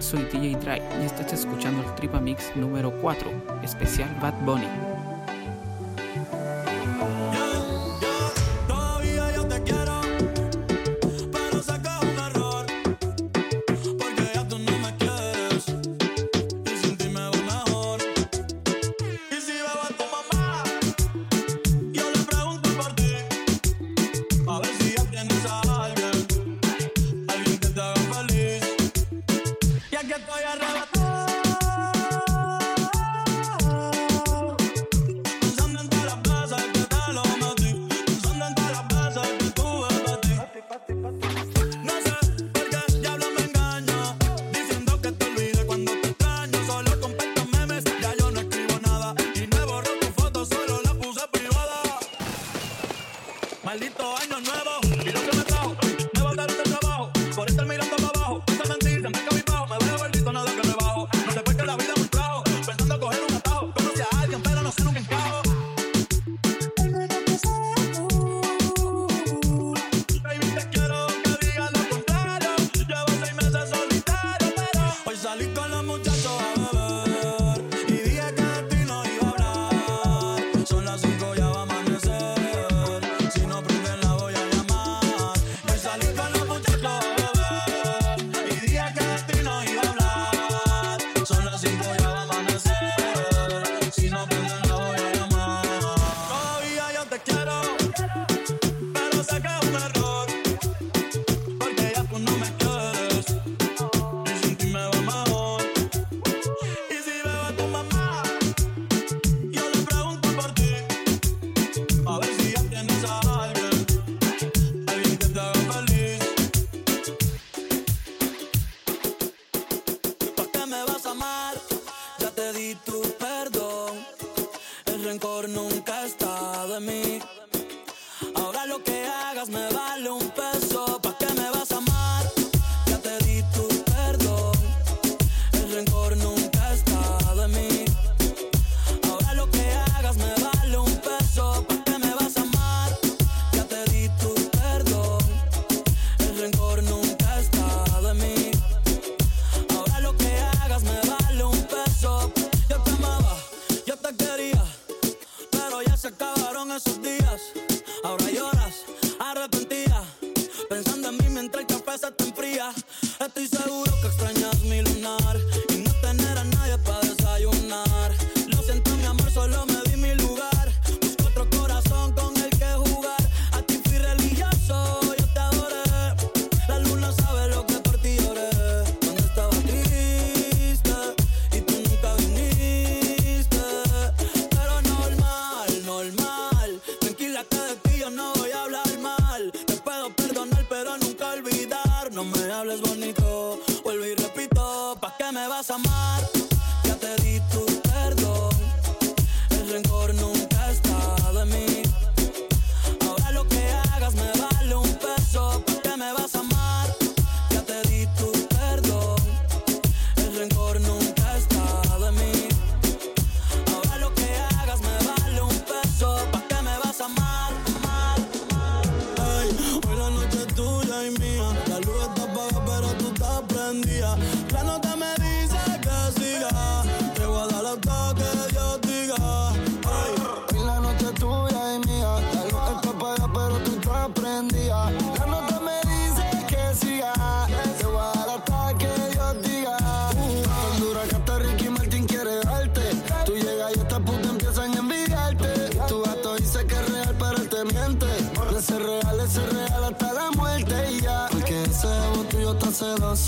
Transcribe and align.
Soy 0.00 0.22
DJ 0.32 0.56
Dry 0.56 0.80
y 1.02 1.06
estás 1.06 1.32
escuchando 1.32 1.82
el 1.82 1.94
Tripamix 1.96 2.54
número 2.54 2.92
4, 3.00 3.30
especial 3.64 4.08
Bad 4.20 4.34
Bunny. 4.44 4.97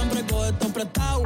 siempre 0.02 0.26
coge 0.26 0.52
todo 0.52 0.72
prestado. 0.72 1.22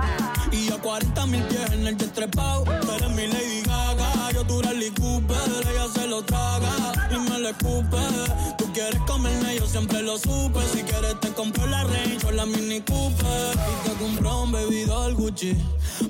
Y 0.53 0.73
a 0.73 0.79
40 0.79 1.27
mil 1.27 1.43
pies 1.45 1.71
en 1.73 1.87
el 1.87 1.97
jet 1.97 2.13
trepao. 2.13 2.65
eres 2.65 3.11
mi 3.11 3.27
Lady 3.27 3.63
Gaga, 3.63 4.33
yo 4.33 4.45
tu 4.47 4.61
Rally 4.63 4.91
Cooper. 4.91 5.67
Ella 5.71 5.87
se 5.95 6.07
lo 6.07 6.23
traga 6.23 7.09
y 7.11 7.19
me 7.19 7.39
lo 7.39 7.49
escupe. 7.49 7.97
Tú 8.59 8.73
quieres 8.73 9.01
comerme, 9.07 9.57
yo 9.57 9.67
siempre 9.67 10.03
lo 10.03 10.19
supe. 10.19 10.61
Si 10.73 10.83
quieres 10.83 11.19
te 11.21 11.29
compro 11.31 11.67
la 11.67 11.85
reina 11.85 12.16
la 12.37 12.45
Mini 12.45 12.83
Cooper 12.83 13.57
y 13.57 13.89
te 13.89 13.95
compró 13.97 14.43
un 14.43 14.53
bebidor 14.53 15.15
Gucci. 15.15 15.57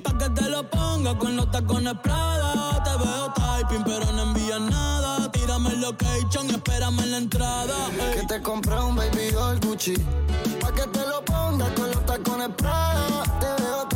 Pa' 0.02 0.19
que 0.19 0.28
te 0.31 0.50
lo 0.50 0.69
ponga 0.69 1.17
con 1.17 1.37
los 1.37 1.49
tacones 1.52 1.94
Prada. 2.02 2.82
Te 2.82 2.90
veo 3.05 3.32
typing, 3.32 3.84
pero 3.84 4.12
no 4.12 4.23
envías 4.23 4.61
nada. 4.61 5.31
Tírame 5.31 5.70
el 5.70 5.81
location, 5.81 6.50
espérame 6.50 6.99
en 7.00 7.11
la 7.12 7.19
entrada. 7.19 7.75
Ey. 7.93 8.20
Que 8.20 8.26
te 8.26 8.43
compré 8.43 8.76
un 8.76 8.96
bebidor 8.96 9.61
Gucci. 9.64 9.94
Pa' 10.61 10.73
que 10.73 10.87
te 10.88 11.06
lo 11.06 11.25
ponga 11.25 11.73
con 11.75 11.90
los 11.93 12.05
tacones 12.05 12.49
Prada. 12.56 13.23
Te 13.40 13.62
veo 13.62 13.82
typing 13.84 13.95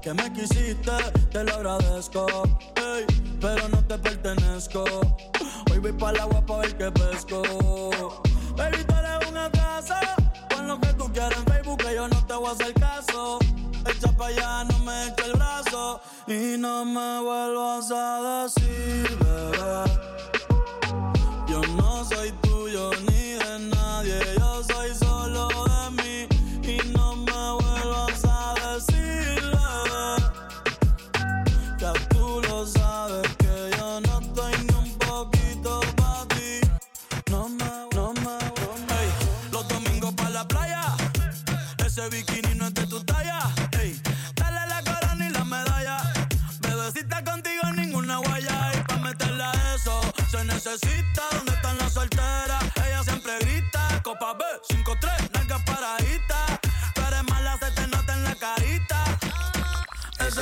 Que 0.00 0.14
me 0.14 0.32
quisiste, 0.32 0.92
te 1.30 1.44
lo 1.44 1.54
agradezco. 1.54 2.26
Pero 3.40 3.68
no 3.68 3.84
te 3.86 3.98
pertenezco. 3.98 4.84
Voy 5.80 5.92
para 5.92 6.12
el 6.12 6.20
agua 6.20 6.44
pa' 6.44 6.58
ver 6.58 6.76
qué 6.76 6.90
pesco. 6.90 7.42
Baby, 8.54 8.84
tú 8.84 8.94
eres 8.94 9.30
un 9.30 9.36
atraso. 9.38 9.94
Pon 10.50 10.68
lo 10.68 10.78
que 10.78 10.92
tú 10.92 11.10
quieras 11.10 11.32
en 11.38 11.44
Facebook, 11.46 11.78
que 11.78 11.94
yo 11.94 12.06
no 12.06 12.26
te 12.26 12.34
voy 12.34 12.48
a 12.48 12.52
hacer 12.52 12.74
caso. 12.74 13.38
Echa 13.86 14.12
pa' 14.12 14.26
allá, 14.26 14.64
no 14.64 14.78
me 14.80 15.08
eche 15.08 15.24
el 15.24 15.32
brazo. 15.32 16.00
Y 16.26 16.58
no 16.58 16.84
me 16.84 17.20
vuelvas 17.20 17.90
a 17.92 18.42
decir, 18.42 19.18
bebé. 19.20 19.84
Yo 21.48 21.62
no 21.76 22.04
soy 22.04 22.32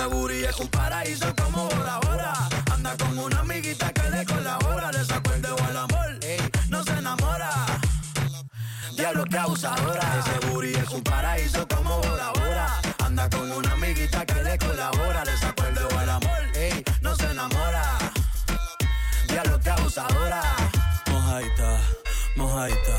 booty 0.08 0.44
es 0.44 0.58
un 0.58 0.68
paraíso 0.68 1.34
como 1.36 1.68
Bora. 1.68 2.32
Anda 2.72 2.96
con 2.96 3.18
una 3.18 3.40
amiguita 3.40 3.92
que 3.92 4.10
le 4.10 4.24
colabora. 4.24 4.92
Le 4.92 5.04
sacó 5.04 5.32
el 5.32 5.42
dedo 5.42 5.56
al 5.68 5.76
amor, 5.76 6.18
no 6.68 6.84
se 6.84 6.92
enamora. 6.92 7.50
Diablo 8.96 9.24
que 9.24 9.38
abusadora. 9.38 10.02
Ese 10.18 10.46
booty 10.46 10.74
es 10.74 10.90
un 10.90 11.02
paraíso 11.02 11.66
como 11.68 12.00
Bora. 12.00 12.80
Anda 13.04 13.28
con 13.30 13.50
una 13.52 13.72
amiguita 13.72 14.24
que 14.26 14.42
le 14.42 14.58
colabora. 14.58 15.24
Le 15.24 15.36
sacó 15.36 15.64
el 15.66 15.74
dedo 15.74 15.98
al 15.98 16.10
amor, 16.10 16.42
no 17.00 17.14
se 17.16 17.30
enamora. 17.30 17.98
Diablo 19.28 19.60
que 19.60 19.70
abusadora. 19.70 20.42
Mojaita, 21.10 21.80
mojaita. 22.36 22.98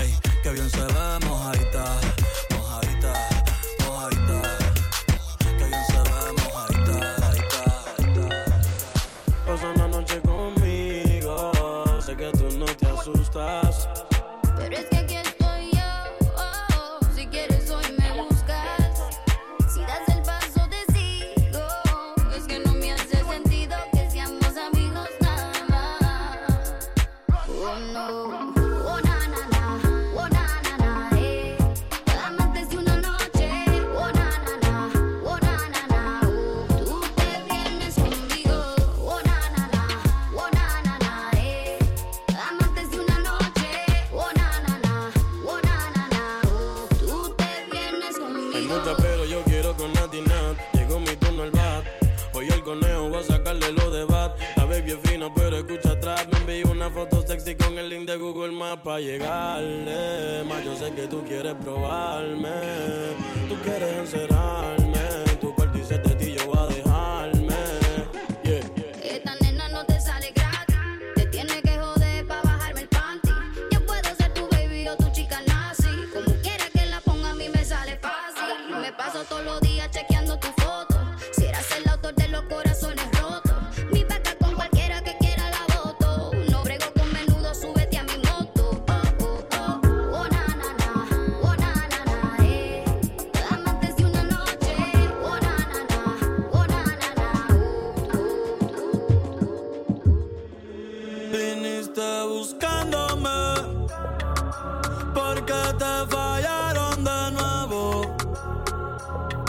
Ey, 0.00 0.18
que 0.42 0.50
bien 0.50 0.70
se 0.70 0.95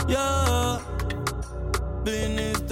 yeah. 0.08 0.80
Bin 2.04 2.38
ich 2.38 2.66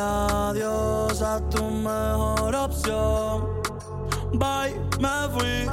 adiós 0.00 1.22
a 1.22 1.40
tu 1.50 1.64
mejor 1.70 2.54
opción. 2.54 3.60
Bye, 4.32 4.74
me 5.00 5.28
fui 5.34 5.68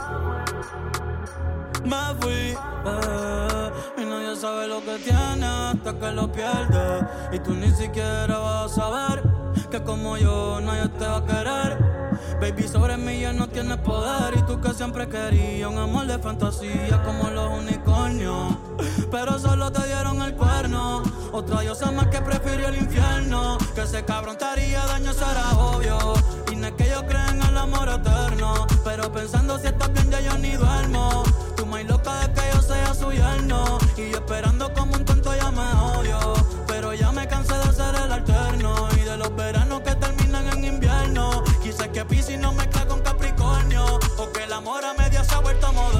me 1.88 2.16
fui. 2.20 2.58
eh, 2.86 3.72
y 3.98 4.06
nadie 4.06 4.36
sabe 4.36 4.68
lo 4.68 4.82
que 4.84 4.98
tiene 5.00 5.46
hasta 5.46 5.98
que 5.98 6.12
lo 6.12 6.32
pierde. 6.32 7.08
Y 7.32 7.40
tú 7.40 7.54
ni 7.54 7.72
siquiera 7.72 8.38
vas 8.38 8.72
a 8.72 8.76
saber 8.76 9.24
que 9.72 9.82
como 9.84 10.18
yo 10.18 10.60
nadie 10.62 10.90
te 10.90 11.06
va 11.06 11.18
a 11.18 11.26
querer. 11.26 11.87
Baby, 12.39 12.67
sobre 12.67 12.98
mí 12.98 13.22
ya 13.22 13.34
no 13.34 13.48
tienes 13.48 13.77
poder. 13.77 14.38
Y 14.38 14.41
tú 14.44 14.62
que 14.62 14.74
siempre 14.74 15.08
querías 15.10 15.70
un 15.70 15.77
amor 15.77 16.06
de 16.06 16.20
fantasía 16.20 17.01
como 17.03 17.29
los 17.29 17.60
unicornios. 17.60 18.56
Pero 19.10 19.39
solo 19.39 19.72
te 19.72 19.86
dieron 19.86 20.22
el 20.22 20.34
cuerno. 20.36 21.01
Otra 21.32 21.62
diosa 21.62 21.91
más 21.91 22.08
que 22.08 22.22
prefirió 22.22 22.67
el 22.67 22.77
infierno. 22.77 23.58
Que 23.74 23.82
ese 23.82 24.06
cabrón 24.06 24.38
te 24.38 24.46
haría 24.46 24.86
daño, 24.86 25.13
será 25.13 25.51
obvio. 25.58 25.98
Y 26.51 26.56
no 26.56 26.67
es 26.67 26.74
que 26.74 26.89
yo 26.89 27.06
creen 27.08 27.41
en 27.41 27.41
el 27.41 27.58
amor 27.58 27.89
eterno. 27.89 28.67
Pero 28.84 29.12
pensando 29.12 29.58
si 29.58 29.67
estás 29.67 29.91
bien, 29.94 30.12
ya 30.12 30.22
yo 30.22 30.38
ni 30.38 30.51
duermo. 30.51 31.24
Tú 31.56 31.65
más 31.65 31.84
loca 31.86 32.20
de 32.22 32.34
que 32.34 32.41
yo 32.51 34.17
esperando 34.27 34.72
como 34.74 34.94
un 34.94 35.06
tonto 35.06 35.34
ya 35.36 35.50
me 35.51 35.72
odio. 35.98 36.34
Pero 36.67 36.94
ya 36.94 37.12
me 37.12 37.27
cansé 37.27 37.58
de 37.58 37.74
ser 37.74 37.96
el 37.96 38.12
alterno 38.12 38.88
y 38.96 39.01
de 39.01 39.17
los 39.17 39.36
veranos 39.36 39.82
que 41.98 42.06
Piscis 42.06 42.38
no 42.38 42.54
mezcla 42.54 42.86
con 42.86 43.01
Capricornio 43.01 43.84
o 44.18 44.32
que 44.32 44.44
el 44.44 44.54
amor 44.54 44.86
a 44.86 44.94
media 44.94 45.24
se 45.24 45.34
ha 45.34 45.39
vuelto 45.39 45.74
moderno. 45.74 45.97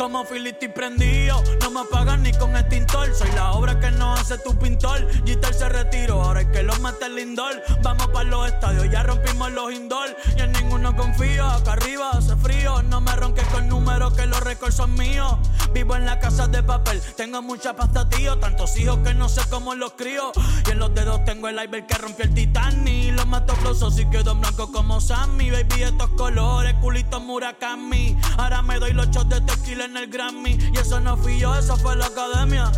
Como 0.00 0.24
Filiti 0.24 0.66
prendido, 0.66 1.44
no 1.60 1.70
me 1.72 1.80
apagan 1.80 2.22
ni 2.22 2.32
con 2.32 2.56
extintor. 2.56 3.14
Soy 3.14 3.30
la 3.32 3.52
obra 3.52 3.78
que 3.78 3.90
no 3.90 4.14
hace 4.14 4.38
tu 4.38 4.58
pintor. 4.58 5.06
Gitter 5.26 5.52
se 5.52 5.68
retiró, 5.68 6.22
ahora 6.22 6.40
es 6.40 6.46
que 6.46 6.62
lo 6.62 6.74
mata 6.76 7.04
el 7.04 7.16
lindor. 7.16 7.62
Vamos 7.82 8.06
para 8.06 8.24
los 8.24 8.48
estadios, 8.48 8.90
ya 8.90 9.02
rompimos 9.02 9.52
los 9.52 9.70
indoor. 9.74 10.16
Y 10.38 10.40
en 10.40 10.52
ninguno 10.52 10.96
confío, 10.96 11.44
acá 11.44 11.74
arriba 11.74 12.12
hace 12.12 12.34
frío. 12.36 12.82
No 12.84 13.02
me 13.02 13.14
ronques 13.14 13.46
con 13.48 13.68
números 13.68 14.14
que 14.14 14.24
los 14.24 14.40
récords 14.40 14.74
son 14.74 14.94
míos. 14.94 15.36
Vivo 15.74 15.94
en 15.94 16.06
la 16.06 16.18
casa 16.18 16.48
de 16.48 16.62
papel, 16.62 17.02
tengo 17.18 17.42
mucha 17.42 17.76
pasta, 17.76 18.08
tío. 18.08 18.38
Tantos 18.38 18.78
hijos 18.78 19.00
que 19.04 19.12
no 19.12 19.28
sé 19.28 19.42
cómo 19.50 19.74
los 19.74 19.92
crío. 19.92 20.32
Y 20.66 20.70
en 20.70 20.78
los 20.78 20.94
dedos 20.94 21.26
tengo 21.26 21.46
el 21.48 21.56
iceberg 21.56 21.86
que 21.86 21.98
rompió 21.98 22.24
el 22.24 22.32
Titanic. 22.32 23.16
Los 23.16 23.26
mato 23.26 23.54
flosos 23.56 23.98
y 23.98 24.06
quedo 24.06 24.34
blanco 24.34 24.72
como 24.72 24.98
Sammy. 24.98 25.50
Baby, 25.50 25.82
estos 25.82 26.08
colores, 26.16 26.72
culito 26.80 27.20
Murakami. 27.20 28.16
Ahora 28.38 28.62
me 28.62 28.78
doy 28.78 28.94
los 28.94 29.10
shots 29.10 29.28
de 29.28 29.40
tequila 29.42 29.89
en 29.90 29.96
el 29.96 30.06
Grammy. 30.06 30.58
Y 30.72 30.78
eso 30.78 31.00
no 31.00 31.16
fui 31.16 31.38
yo, 31.38 31.54
eso 31.54 31.76
fue 31.76 31.96
la 31.96 32.06
academia. 32.06 32.70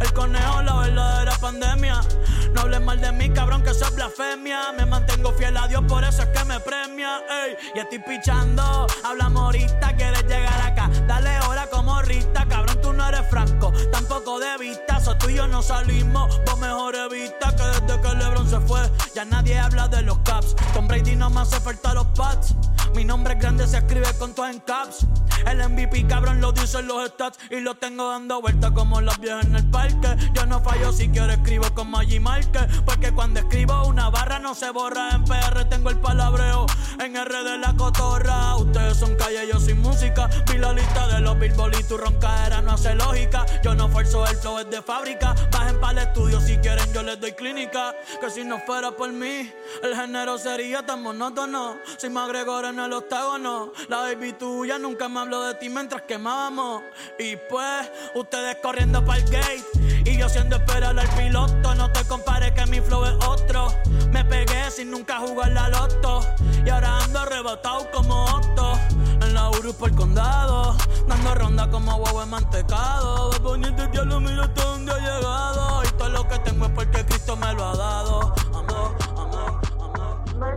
El 0.00 0.12
conejo, 0.12 0.62
la 0.62 0.76
verdadera 0.76 1.36
pandemia. 1.40 2.00
No 2.52 2.62
hables 2.62 2.80
mal 2.80 3.00
de 3.00 3.12
mí, 3.12 3.30
cabrón, 3.30 3.62
que 3.62 3.70
eso 3.70 3.84
es 3.84 3.94
blasfemia. 3.94 4.72
Me 4.76 4.84
mantengo 4.84 5.32
fiel 5.32 5.56
a 5.56 5.68
Dios, 5.68 5.82
por 5.88 6.04
eso 6.04 6.22
es 6.22 6.28
que 6.28 6.44
me 6.44 6.58
premia. 6.60 7.18
Ey, 7.44 7.56
y 7.74 7.78
estoy 7.78 7.98
pichando. 8.00 8.86
Hablamos 9.04 9.42
ahorita, 9.42 9.96
quieres 9.96 10.22
llegar 10.24 10.60
acá. 10.60 10.90
Dale 11.06 11.38
hora 11.48 11.68
como 11.70 12.00
Rita, 12.02 12.46
cabrón, 12.48 12.80
tú 12.82 12.92
no 12.92 13.08
eres 13.08 13.28
franco. 13.30 13.72
Tampoco 13.92 14.38
de 14.40 14.58
vista, 14.58 15.00
so 15.00 15.16
tú 15.16 15.28
y 15.28 15.36
yo 15.36 15.46
no 15.46 15.62
salimos. 15.62 16.40
Vos 16.46 16.58
mejor 16.58 16.94
evita 16.94 17.54
que 17.54 17.62
desde 17.62 18.00
que 18.00 18.14
LeBron 18.14 18.48
se 18.48 18.60
fue, 18.60 18.80
ya 19.14 19.24
nadie 19.24 19.58
habla 19.58 19.88
de 19.88 20.02
los 20.02 20.18
caps. 20.18 20.56
Tom 20.74 20.88
Brady 20.88 21.14
no 21.16 21.30
me 21.30 21.40
hace 21.40 21.60
falta 21.60 21.94
los 21.94 22.06
pads. 22.08 22.54
Mi 22.94 23.04
nombre 23.04 23.34
es 23.34 23.40
grande, 23.40 23.66
se 23.66 23.78
escribe 23.78 24.08
con 24.18 24.34
todo 24.34 24.48
en 24.48 24.58
caps. 24.60 25.06
El 25.46 25.58
MVP, 25.68 26.06
cabrón, 26.06 26.40
lo 26.40 26.52
dicen 26.60 26.86
los 26.86 27.08
stats. 27.08 27.38
Y 27.50 27.60
lo 27.60 27.74
tengo 27.76 28.10
dando 28.10 28.40
vueltas 28.40 28.72
como 28.72 29.00
las 29.00 29.18
viejas 29.18 29.44
en 29.44 29.56
el 29.56 29.64
parque. 29.70 30.16
Yo 30.34 30.46
no 30.46 30.60
fallo 30.60 30.92
si 30.92 31.08
quiero 31.08 31.32
escribo 31.32 31.72
con 31.74 31.90
Maggi 31.90 32.20
Marque. 32.20 32.60
Porque 32.84 33.12
cuando 33.12 33.40
escribo 33.40 33.86
una 33.86 34.10
barra 34.10 34.38
no 34.38 34.54
se 34.54 34.70
borra. 34.70 35.10
En 35.10 35.24
PR 35.24 35.64
tengo 35.68 35.90
el 35.90 35.98
palabreo. 35.98 36.66
En 37.00 37.16
R 37.16 37.44
de 37.44 37.58
la 37.58 37.74
cotorra. 37.76 38.56
Ustedes 38.56 38.96
son 38.96 39.14
calle, 39.16 39.48
yo 39.48 39.60
sin 39.60 39.80
música. 39.80 40.28
Vi 40.46 40.58
la 40.58 40.72
lista 40.72 41.06
de 41.08 41.20
los 41.20 41.38
billboards 41.38 41.80
y 41.80 41.84
tu 41.84 41.96
roncaera 41.96 42.62
no 42.62 42.72
hace 42.72 42.94
lógica. 42.94 43.46
Yo 43.62 43.74
no 43.74 43.88
forzo 43.88 44.26
el 44.26 44.36
flow, 44.36 44.58
es 44.58 44.70
de 44.70 44.82
fábrica. 44.82 45.34
Bajen 45.50 45.80
para 45.80 46.02
el 46.02 46.08
estudio 46.08 46.40
si 46.40 46.56
quieren, 46.58 46.92
yo 46.92 47.02
les 47.02 47.20
doy 47.20 47.32
clínica. 47.32 47.94
Que 48.20 48.30
si 48.30 48.44
no 48.44 48.58
fuera 48.60 48.90
por 48.92 49.12
mí, 49.12 49.50
el 49.82 49.96
género 49.96 50.38
sería 50.38 50.84
tan 50.84 51.02
monótono. 51.02 51.76
Si 51.98 52.08
me 52.08 52.20
agrego 52.20 52.60
en 52.64 52.78
el 52.78 52.92
octágono, 52.92 53.72
la 53.88 53.98
baby 53.98 54.32
tuya 54.32 54.78
nunca 54.78 55.08
me 55.08 55.20
habló 55.20 55.42
de 55.42 55.54
ti 55.54 55.68
mientras 55.68 56.02
Y 57.18 57.34
pues, 57.50 57.90
ustedes 58.14 58.58
corriendo 58.62 59.04
para 59.04 59.18
el 59.18 59.24
gate. 59.28 59.64
Y 60.04 60.16
yo 60.16 60.28
siendo 60.28 60.54
esperar 60.54 60.96
al 60.96 61.08
piloto. 61.08 61.74
No 61.74 61.90
te 61.90 62.04
compares 62.04 62.52
que 62.52 62.64
mi 62.66 62.80
flow 62.80 63.04
es 63.04 63.14
otro. 63.26 63.66
Me 64.12 64.24
pegué 64.24 64.70
sin 64.70 64.92
nunca 64.92 65.18
jugar 65.18 65.50
la 65.50 65.68
loto. 65.68 66.20
Y 66.64 66.70
ahora 66.70 66.98
ando 66.98 67.18
arrebatado 67.18 67.90
como 67.90 68.26
Otto. 68.26 68.74
En 69.22 69.34
la 69.34 69.50
Uru 69.50 69.74
por 69.74 69.88
el 69.88 69.96
condado. 69.96 70.76
Dando 71.08 71.34
ronda 71.34 71.68
como 71.68 71.96
huevo 71.96 72.22
en 72.22 72.30
mantecado. 72.30 73.30
Voy 73.30 73.40
poniendo 73.40 73.82
el 73.82 73.90
diablo, 73.90 74.20
mira 74.20 74.44
hasta 74.44 74.64
dónde 74.66 74.92
ha 74.92 74.98
llegado. 74.98 75.82
Y 75.82 75.88
todo 75.98 76.08
lo 76.10 76.28
que 76.28 76.38
tengo 76.38 76.66
es 76.66 76.72
porque 76.72 77.04
Cristo 77.06 77.36
me 77.36 77.52
lo 77.54 77.64
ha 77.64 77.76
dado. 77.76 78.34
Amén, 78.54 78.94
amén, 79.16 79.50
amén. 79.80 80.56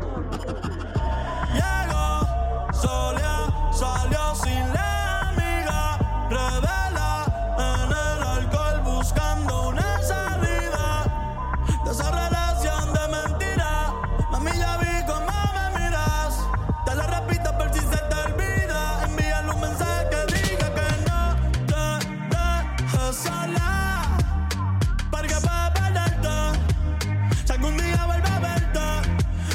Llegó, 1.51 2.73
solía, 2.73 3.71
salió 3.73 4.35
sin 4.35 4.73
la 4.73 5.08
de 11.89 11.95
esa 11.95 12.11
relación 12.11 12.93
de 12.93 13.07
mentira. 13.07 13.93
Mami, 14.31 14.51
ya 14.57 14.77
vi 14.77 15.05
cómo 15.07 15.33
me 15.55 15.79
miras. 15.79 16.35
Te 16.85 16.95
lo 16.95 17.03
repito 17.03 17.57
por 17.57 17.73
si 17.73 17.79
se 17.79 17.97
te 17.97 18.15
olvida. 18.15 19.05
Envíale 19.05 19.49
un 19.51 19.61
mensaje 19.61 20.07
que 20.11 20.33
diga 20.35 20.67
que 20.77 20.87
no 21.09 21.35
te 21.65 21.83
dejes 22.35 23.15
sola. 23.15 24.17
Porque 25.09 25.35
puedes 25.45 25.71
perderte. 25.79 26.35
Si 27.45 27.53
algún 27.53 27.77
día 27.77 28.05
vuelve 28.05 28.29
a 28.29 28.39
verte, 28.39 28.87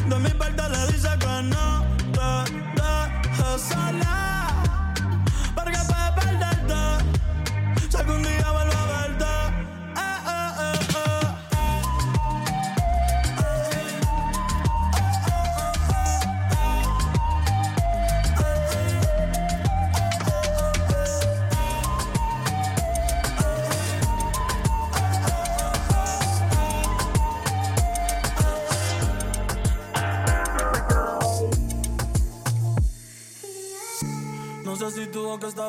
de 0.09 0.19
mi 0.19 0.31
parte 0.31 0.69
le 0.71 0.87
dice 0.89 1.11
que 1.21 1.43
no 1.43 1.85
te 2.17 2.53
dejes 2.81 3.63
sola. 3.63 4.34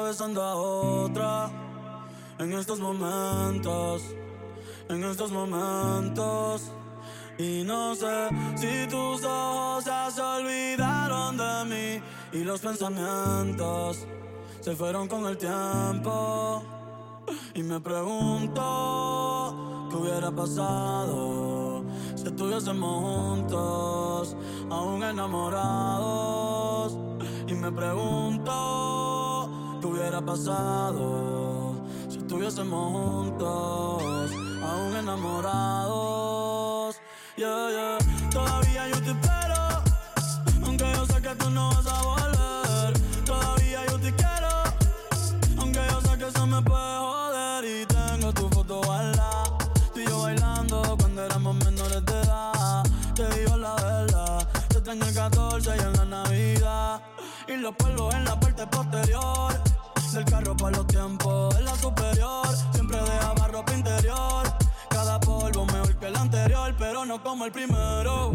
Besando 0.06 0.42
a 0.44 0.56
otra 0.56 1.50
en 2.38 2.54
estos 2.54 2.80
momentos, 2.80 4.04
en 4.88 5.04
estos 5.04 5.32
momentos. 5.32 6.72
Y 7.40 7.64
no 7.64 7.96
sé 7.96 8.30
si 8.56 8.88
tus 8.88 9.24
ojos 9.24 9.86
ya 9.86 10.12
se 10.12 10.22
olvidaron 10.22 11.38
de 11.38 11.66
mí 11.66 12.00
y 12.34 12.44
los 12.44 12.62
pensamientos 12.62 14.06
se 14.62 14.76
fueron 14.76 15.08
con 15.08 15.26
el 15.26 15.38
tiempo. 15.38 16.64
Y 17.56 17.64
me 17.64 17.80
pregunto 17.80 18.60
qué 19.90 19.96
hubiera 19.96 20.30
pasado 20.32 21.84
si 22.16 22.28
estuviésemos 22.28 23.02
juntos, 23.02 24.38
aún 24.70 25.04
enamorados. 25.04 26.96
Y 27.48 27.54
me 27.54 27.72
pregunto 27.72 29.05
hubiera 29.96 30.22
pasado 30.22 31.76
si 32.10 32.18
estuviésemos 32.18 32.92
juntos, 32.92 34.32
aún 34.62 34.94
enamorados. 34.96 36.98
Yeah, 37.38 37.70
yeah. 37.70 37.98
Todavía 38.30 38.90
yo 38.90 39.02
te 39.02 39.12
espero, 39.12 39.56
aunque 40.64 40.92
yo 40.94 41.06
sé 41.06 41.22
que 41.22 41.34
tú 41.36 41.50
no 41.50 41.70
vas 41.70 41.88
a 41.88 42.02
volver. 42.02 43.00
Todavía 43.26 43.86
yo 43.88 43.98
te 44.00 44.14
quiero. 44.14 44.64
Aunque 45.58 45.80
yo 45.90 46.02
sé 46.02 46.18
que 46.18 46.28
eso 46.28 46.46
me 46.48 46.62
puede 46.62 46.98
joder 46.98 47.66
y 47.66 47.86
tengo 47.86 48.34
tu 48.34 48.50
foto 48.50 48.82
guardada. 48.84 49.58
Tú 49.94 50.00
y 50.00 50.06
yo 50.06 50.22
bailando 50.22 50.98
cuando 51.00 51.24
éramos 51.24 51.56
menores 51.56 52.06
de 52.06 52.22
edad. 52.22 52.84
Te 53.16 53.30
digo 53.40 53.56
la 53.58 53.76
verdad, 53.76 54.48
te 54.70 54.78
extraño 54.78 55.06
el 55.06 55.14
14 55.14 55.76
y 55.76 55.80
en 55.80 55.94
la 55.94 56.06
Navidad. 56.06 57.02
Y 57.48 57.56
los 57.58 57.76
polvos 57.76 58.14
en 58.14 58.26
la 58.26 58.40
parte 58.40 58.68
posterior. 58.68 59.65
Del 60.16 60.24
carro 60.24 60.56
para 60.56 60.78
los 60.78 60.88
tiempos 60.88 61.54
en 61.58 61.66
la 61.66 61.76
superior. 61.76 62.48
Siempre 62.72 62.98
dejaba 63.02 63.50
ropa 63.50 63.74
interior. 63.74 64.48
Cada 64.90 65.20
polvo 65.20 65.66
mejor 65.66 65.94
que 65.98 66.08
el 66.08 66.16
anterior, 66.16 66.74
pero 66.80 67.04
no 67.04 67.22
como 67.22 67.44
el 67.44 67.52
primero. 67.52 68.34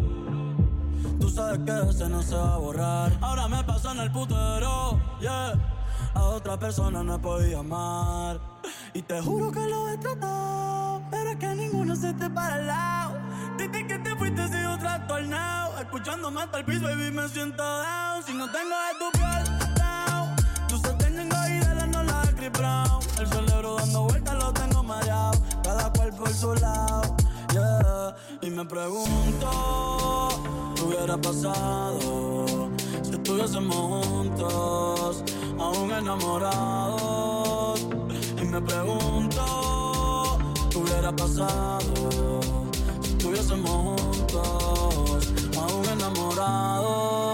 Tú 1.19 1.31
sabes 1.31 1.61
que 1.61 1.90
ese 1.90 2.07
no 2.11 2.23
se 2.23 2.35
va 2.35 2.53
a 2.53 2.59
borrar. 2.59 3.19
Ahora 3.23 3.49
me 3.49 3.64
paso 3.64 3.93
en 3.93 4.01
el 4.01 4.12
putero, 4.12 5.01
yeah. 5.21 5.55
A 6.12 6.23
otra 6.25 6.59
persona 6.59 7.03
no 7.03 7.19
podido 7.19 7.61
amar. 7.61 8.38
Y 8.93 9.01
te 9.01 9.23
juro 9.23 9.51
que 9.51 9.61
lo 9.61 9.88
he 9.88 9.97
tratado. 9.97 11.01
Pero 11.11 11.31
es 11.31 11.37
que 11.37 11.55
ninguno 11.55 11.97
se 11.97 12.12
te 12.12 12.29
para 12.29 12.57
al 12.57 12.66
lado. 12.66 13.19
Desde 13.57 13.87
que 13.87 13.99
te 13.99 14.14
fuiste 14.16 14.49
sigo 14.49 14.77
trastornado. 14.77 15.79
Escuchándome 15.79 16.43
hasta 16.43 16.59
el 16.59 16.64
piso, 16.66 16.83
baby, 16.83 17.11
me 17.11 17.27
siento 17.31 17.62
down. 17.62 18.23
Si 18.27 18.35
no 18.35 18.53
tengo 18.53 18.69
de 18.69 18.99
tu 18.99 19.19
piel, 19.19 19.60
el 22.61 23.27
cerebro 23.27 23.77
dando 23.77 24.03
vueltas 24.05 24.35
lo 24.35 24.53
tengo 24.53 24.83
mareado. 24.83 25.40
Cada 25.62 25.90
cual 25.92 26.12
por 26.12 26.29
su 26.29 26.55
lado. 26.55 27.16
Y 28.42 28.51
me 28.51 28.64
pregunto, 28.64 30.29
¿qué 30.75 30.83
hubiera 30.83 31.16
pasado 31.18 32.70
si 33.03 33.12
estuviésemos 33.12 34.07
juntos, 34.07 35.25
aún 35.59 35.90
enamorados? 35.90 37.81
Y 38.40 38.44
me 38.44 38.61
pregunto, 38.61 40.38
¿qué 40.70 40.79
hubiera 40.79 41.16
pasado 41.16 42.40
si 43.03 43.12
estuviésemos 43.12 44.01
juntos, 44.01 45.33
aún 45.57 45.85
enamorados? 45.87 47.30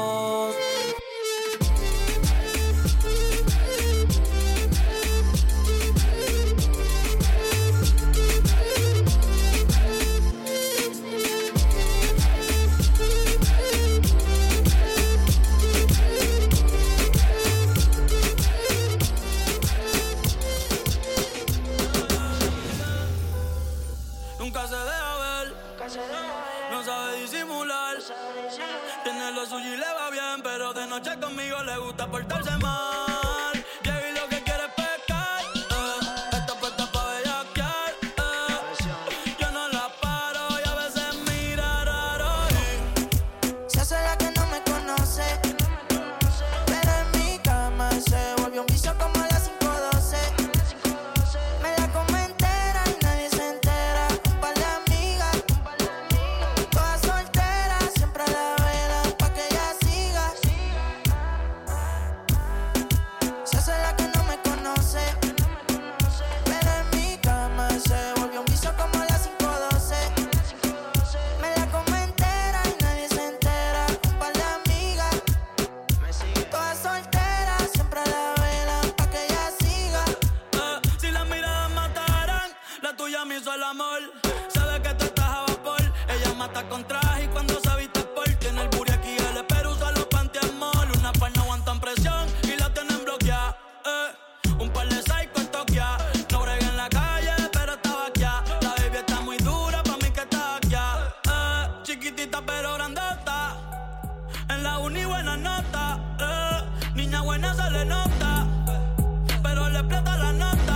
la 104.76 104.82
uni 104.82 105.04
buena 105.06 105.36
nota, 105.36 105.98
eh. 106.20 106.62
niña 106.94 107.22
buena 107.22 107.54
se 107.54 107.70
le 107.70 107.84
nota, 107.86 108.46
eh. 108.68 109.38
pero 109.42 109.70
le 109.70 109.78
explota 109.78 110.16
la 110.18 110.32
nota. 110.32 110.75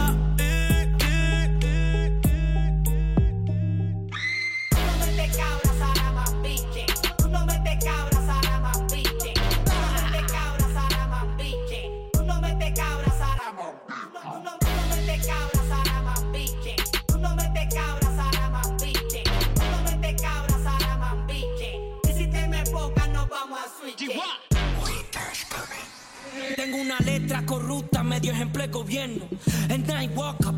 una 26.91 26.99
letra 27.07 27.47
corrupta, 27.47 28.03
medio 28.03 28.33
ejemplo 28.33 28.63
de 28.63 28.69
gobierno. 28.69 29.29
en 29.69 29.87
night 29.87 30.11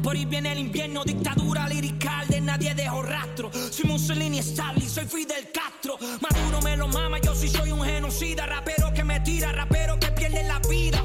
por 0.03 0.17
ahí 0.17 0.25
viene 0.25 0.53
el 0.53 0.59
invierno, 0.61 1.05
dictadura 1.05 1.69
lirical 1.69 2.27
de 2.29 2.41
nadie 2.41 2.75
dejo 2.75 3.03
rastro. 3.03 3.51
Soy 3.71 3.91
Mussolini, 3.91 4.39
Stalin, 4.39 4.89
soy 4.89 5.05
Fidel 5.05 5.51
Castro. 5.53 5.99
Maduro 6.21 6.63
me 6.63 6.77
lo 6.77 6.89
mama, 6.89 7.19
yo 7.19 7.35
sí 7.35 7.49
soy 7.49 7.71
un 7.71 7.83
genocida, 7.83 8.47
rapero 8.47 8.93
que 8.95 9.05
me 9.05 9.21
tira, 9.21 9.53
rapero 9.53 9.99
que 9.99 10.09
pierde 10.13 10.43
la 10.45 10.59
vida. 10.71 11.03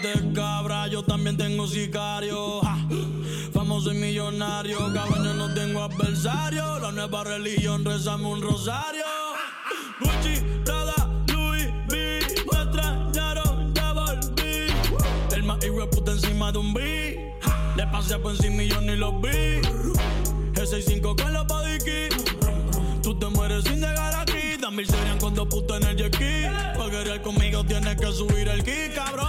de 0.00 0.32
cabra, 0.32 0.86
yo 0.86 1.02
también 1.02 1.36
tengo 1.36 1.66
sicario. 1.66 2.60
Ah. 2.64 2.78
Famoso 3.52 3.92
y 3.92 3.96
millonario, 3.96 4.78
cabrón, 4.94 5.36
no 5.36 5.52
tengo 5.52 5.82
adversario. 5.82 6.78
La 6.78 6.92
nueva 6.92 7.24
religión, 7.24 7.84
rezame 7.84 8.26
un 8.26 8.40
rosario. 8.40 9.04
Gucci, 10.00 10.40
Prada, 10.64 10.94
Louis 11.28 11.66
V. 11.88 12.20
Me 12.50 12.62
extrañaron, 12.62 13.74
ya 13.74 13.92
volví. 13.92 14.72
El 15.32 15.42
más 15.42 15.62
hijo 15.64 15.90
puta 15.90 16.12
encima 16.12 16.52
de 16.52 16.58
un 16.58 16.72
B. 16.72 17.34
Le 17.76 17.86
pasé 17.88 18.18
por 18.18 18.34
encima 18.34 18.62
y 18.62 18.68
yo 18.68 18.80
ni 18.80 18.96
lo 18.96 19.20
vi. 19.20 19.60
G65 20.54 21.22
con 21.22 21.32
los 21.32 21.46
badiquí. 21.46 22.08
Tú 23.02 23.18
te 23.18 23.26
mueres 23.26 23.64
sin 23.64 23.80
llegar 23.80 24.14
aquí. 24.14 24.56
También 24.60 24.88
serían 24.88 25.18
con 25.18 25.34
dos 25.34 25.48
putas 25.48 25.82
en 25.82 25.88
el 25.88 25.96
jet. 25.96 26.16
Para 26.76 26.88
guerrear 26.88 27.20
conmigo 27.20 27.64
tienes 27.64 27.96
que 27.96 28.12
subir 28.12 28.48
el 28.48 28.64
ki, 28.64 28.94
cabrón. 28.94 29.28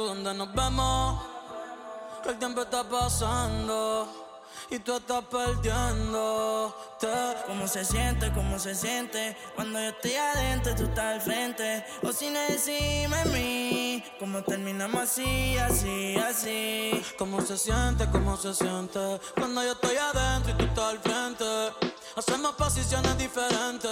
tú 0.00 0.06
donde 0.06 0.32
nos 0.34 0.52
vemos. 0.54 1.20
Que 2.22 2.30
el 2.30 2.38
tiempo 2.38 2.62
está 2.62 2.84
pasando 2.84 4.08
y 4.70 4.78
tú 4.78 4.96
estás 4.96 5.24
perdiendo. 5.24 6.74
¿Cómo 7.46 7.66
se 7.66 7.84
siente? 7.84 8.30
¿Cómo 8.32 8.58
se 8.58 8.74
siente? 8.74 9.36
Cuando 9.56 9.78
yo 9.78 9.88
estoy 9.88 10.14
adentro, 10.14 10.74
tú 10.74 10.84
estás 10.84 11.14
al 11.14 11.20
frente. 11.20 11.84
O 12.02 12.12
si 12.12 12.30
no, 12.30 12.40
decime 12.48 13.16
a 13.16 13.24
mí. 13.26 14.04
¿Cómo 14.18 14.42
terminamos 14.42 15.02
así, 15.02 15.56
así, 15.58 16.16
así? 16.16 17.02
¿Cómo 17.18 17.40
se 17.40 17.56
siente? 17.56 18.06
¿Cómo 18.10 18.36
se 18.36 18.54
siente? 18.54 19.20
Cuando 19.34 19.62
yo 19.62 19.72
estoy 19.72 19.96
adentro 19.96 20.52
y 20.52 20.56
tú 20.56 20.64
estás 20.64 20.84
al 20.84 20.98
frente. 21.00 21.44
Hacemos 22.16 22.52
posiciones 22.52 23.16
diferentes. 23.18 23.90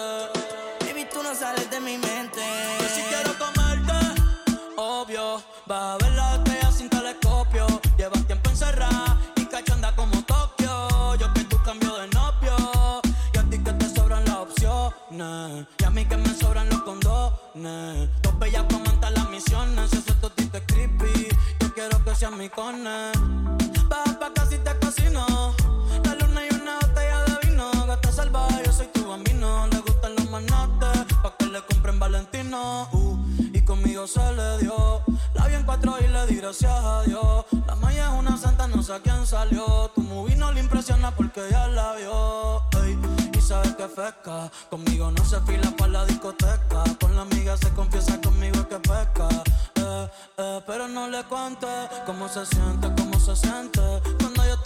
Baby, 0.80 1.06
tú 1.12 1.22
no 1.22 1.34
sales 1.34 1.70
de 1.70 1.80
mi 1.80 1.96
mente. 1.96 2.40
Yo 2.80 2.88
si 2.88 3.02
quiero 3.02 3.38
comer 3.38 3.57
Va 5.70 5.92
a 5.92 5.98
ver 5.98 6.12
la 6.12 6.34
estrella 6.36 6.72
sin 6.72 6.88
telescopio. 6.88 7.66
Llevas 7.98 8.24
tiempo 8.26 8.48
encerrada 8.48 9.18
y 9.36 9.44
cachonda 9.44 9.94
como 9.94 10.22
Tokio. 10.22 11.14
Yo 11.16 11.30
que 11.34 11.44
tú 11.44 11.60
cambio 11.62 11.94
de 11.98 12.08
novio. 12.08 13.02
Y 13.34 13.38
a 13.38 13.42
ti 13.50 13.58
que 13.58 13.72
te 13.74 13.94
sobran 13.94 14.24
las 14.24 14.36
opciones. 14.36 15.66
Y 15.78 15.84
a 15.84 15.90
mí 15.90 16.06
que 16.06 16.16
me 16.16 16.32
sobran 16.34 16.70
los 16.70 16.80
condones. 16.84 18.08
Dos 18.22 18.38
bellas 18.38 18.64
comentan 18.72 19.12
las 19.12 19.28
misiones. 19.28 19.92
Ese 19.92 20.14
totito 20.14 20.56
es 20.56 20.64
creepy. 20.68 21.28
Yo 21.60 21.74
quiero 21.74 22.02
que 22.02 22.14
seas 22.14 22.32
mi 22.32 22.48
cone. 22.48 23.12
Baja 23.90 24.18
pa' 24.18 24.32
casita 24.32 24.70
al 24.70 24.78
casino. 24.78 25.54
La 26.04 26.14
luna 26.14 26.46
y 26.50 26.54
una 26.54 26.78
botella 26.80 27.24
de 27.24 27.46
vino. 27.46 27.70
Gata 27.86 28.10
salvaje, 28.10 28.62
yo 28.64 28.72
soy 28.72 28.86
tu 28.86 29.06
bambino. 29.06 29.66
Le 29.66 29.80
gustan 29.80 30.14
los 30.16 30.30
manates. 30.30 31.14
Pa' 31.22 31.36
que 31.38 31.44
le 31.44 31.60
compren 31.60 31.98
Valentino. 31.98 32.88
Uh, 32.92 33.18
y 33.52 33.62
conmigo 33.66 34.06
se 34.06 34.32
le 34.32 34.58
dio 34.60 35.02
en 35.54 35.64
cuatro 35.64 35.96
y 36.00 36.06
le 36.08 36.26
di 36.26 36.36
gracias 36.36 36.72
a 36.72 37.02
Dios. 37.02 37.44
La 37.66 37.74
maya 37.76 38.08
es 38.12 38.18
una 38.18 38.36
santa, 38.36 38.66
no 38.68 38.82
sé 38.82 38.92
a 38.92 39.00
quién 39.00 39.26
salió. 39.26 39.90
Tu 39.94 40.02
movie 40.02 40.36
no 40.36 40.52
le 40.52 40.60
impresiona 40.60 41.14
porque 41.14 41.42
ya 41.50 41.68
la 41.68 41.94
vio. 41.94 42.62
Y 43.36 43.40
sabe 43.40 43.74
que 43.76 43.84
pesca. 43.84 44.50
Conmigo 44.70 45.10
no 45.10 45.24
se 45.24 45.40
fila 45.42 45.70
para 45.76 45.92
la 45.92 46.04
discoteca. 46.06 46.84
Con 47.00 47.14
la 47.16 47.22
amiga 47.22 47.56
se 47.56 47.70
confiesa 47.70 48.20
conmigo 48.20 48.66
que 48.68 48.78
pesca. 48.78 49.28
Eh, 49.76 50.08
eh, 50.38 50.60
pero 50.66 50.88
no 50.88 51.08
le 51.08 51.22
cuente 51.24 51.66
cómo 52.06 52.28
se 52.28 52.44
siente, 52.46 52.88
cómo 52.96 53.18
se 53.18 53.36
siente. 53.36 53.80
Cuando 54.18 54.44
yo 54.46 54.60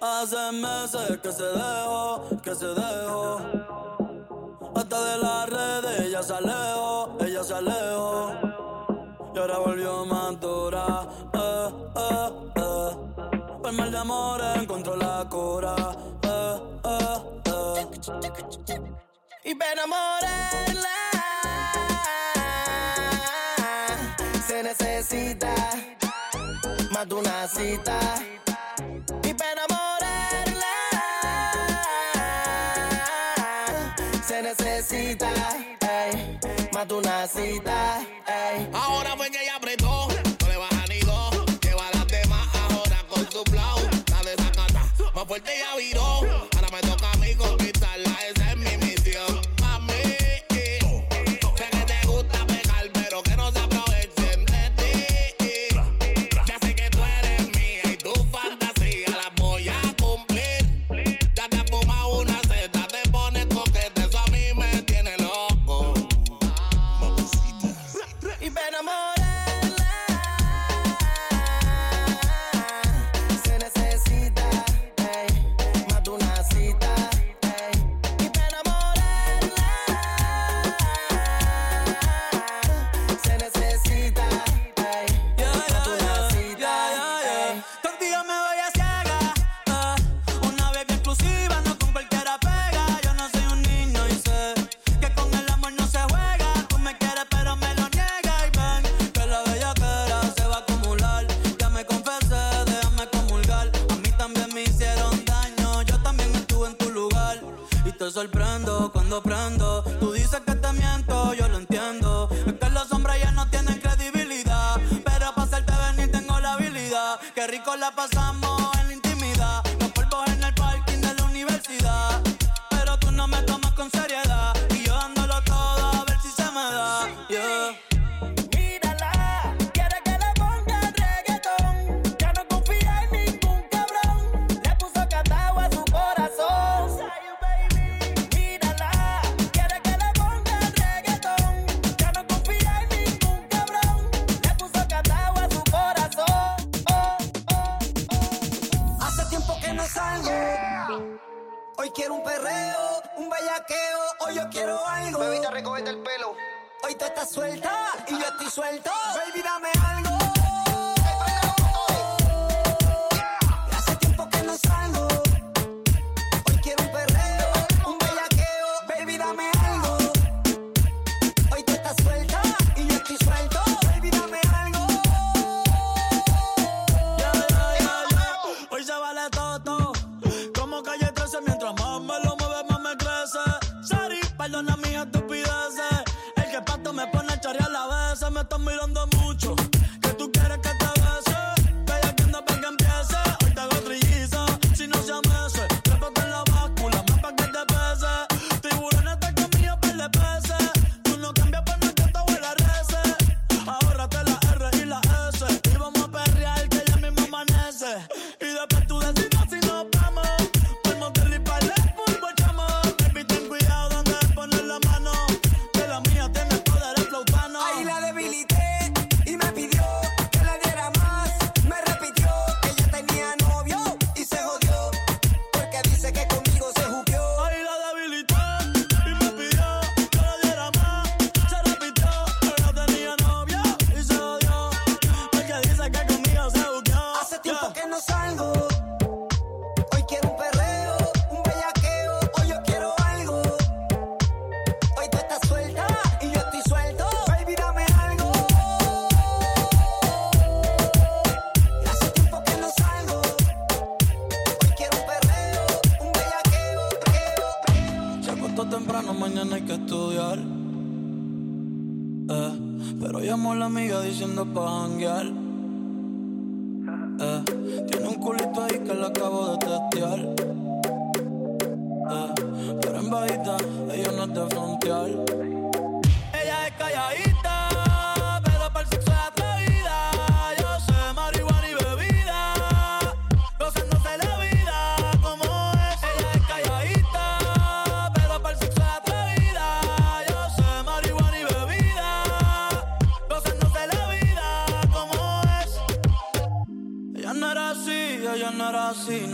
Hace 0.00 0.52
meses 0.52 1.18
que 1.22 1.32
se 1.32 1.42
dejó, 1.42 2.28
que 2.42 2.54
se 2.54 2.66
dejó. 2.66 3.40
Hasta 4.74 5.04
de 5.04 5.18
las 5.18 5.48
redes 5.48 6.00
ella 6.00 6.22
se 6.22 6.34
alejó, 6.34 7.16
ella 7.20 7.42
se 7.42 7.54
alejó. 7.54 8.32
Y 9.34 9.38
ahora 9.38 9.58
volvió 9.58 10.04
más 10.04 10.38
dura, 10.38 11.08
eh, 11.32 11.70
eh, 11.96 12.30
eh. 12.56 13.90
de 13.90 13.98
amor 13.98 14.40
encontró 14.56 14.96
la 14.96 15.26
cura, 15.30 15.74
eh, 16.22 16.60
eh, 16.84 17.22
eh. 17.46 17.90
Y 19.44 19.54
para 19.54 19.72
enamorarla 19.72 20.96
se 24.46 24.62
necesita 24.62 25.54
más 26.90 27.08
de 27.08 27.14
una 27.14 27.48
cita 27.48 27.98
cita, 35.06 35.32
ey, 35.80 36.38
más 36.72 36.90
una 36.90 37.26
cita, 37.26 38.00
ey. 38.26 38.68
Ahora 38.72 39.15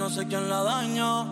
no 0.02 0.10
sé 0.10 0.26
quién 0.26 0.48
la 0.48 0.64
dañó. 0.64 1.28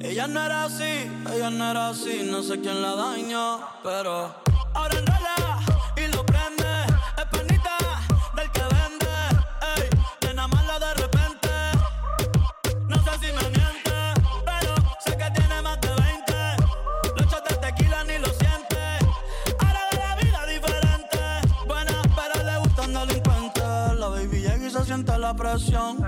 Ella 0.00 0.26
no 0.26 0.44
era 0.44 0.64
así, 0.64 1.10
ella 1.32 1.48
no 1.48 1.70
era 1.70 1.88
así, 1.88 2.28
no 2.30 2.42
sé 2.42 2.60
quién 2.60 2.82
la 2.82 2.94
dañó, 2.94 3.60
pero 3.82 4.34
ahora 4.74 4.98
enrola 4.98 5.58
y 5.96 6.08
lo 6.14 6.26
prende, 6.26 6.70
es 7.16 7.24
panita 7.32 7.78
del 8.36 8.50
que 8.50 8.60
vende, 8.60 9.14
ey, 9.76 9.88
de 10.20 10.34
nada 10.34 10.48
mala 10.48 10.78
de 10.78 10.94
repente. 11.02 11.48
No 12.86 12.96
sé 12.96 13.12
si 13.18 13.32
me 13.32 13.44
miente, 13.56 13.96
pero 14.44 14.74
sé 15.00 15.16
que 15.16 15.30
tiene 15.30 15.62
más 15.62 15.80
de 15.80 15.88
20. 15.88 16.34
Los 17.16 17.32
shots 17.32 17.60
tequila 17.62 18.04
ni 18.04 18.18
lo 18.18 18.28
siente, 18.28 18.78
ahora 19.58 19.80
de 19.90 19.96
la 19.96 20.14
vida 20.16 20.46
diferente. 20.54 21.18
Buena, 21.66 22.02
pero 22.14 22.44
le 22.44 22.58
gusta 22.58 22.82
gustan 22.82 22.92
delincuentes, 22.92 23.98
la 23.98 24.08
baby 24.08 24.40
llega 24.42 24.66
y 24.66 24.70
se 24.70 24.84
siente 24.84 25.18
la 25.18 25.32
presión. 25.32 26.07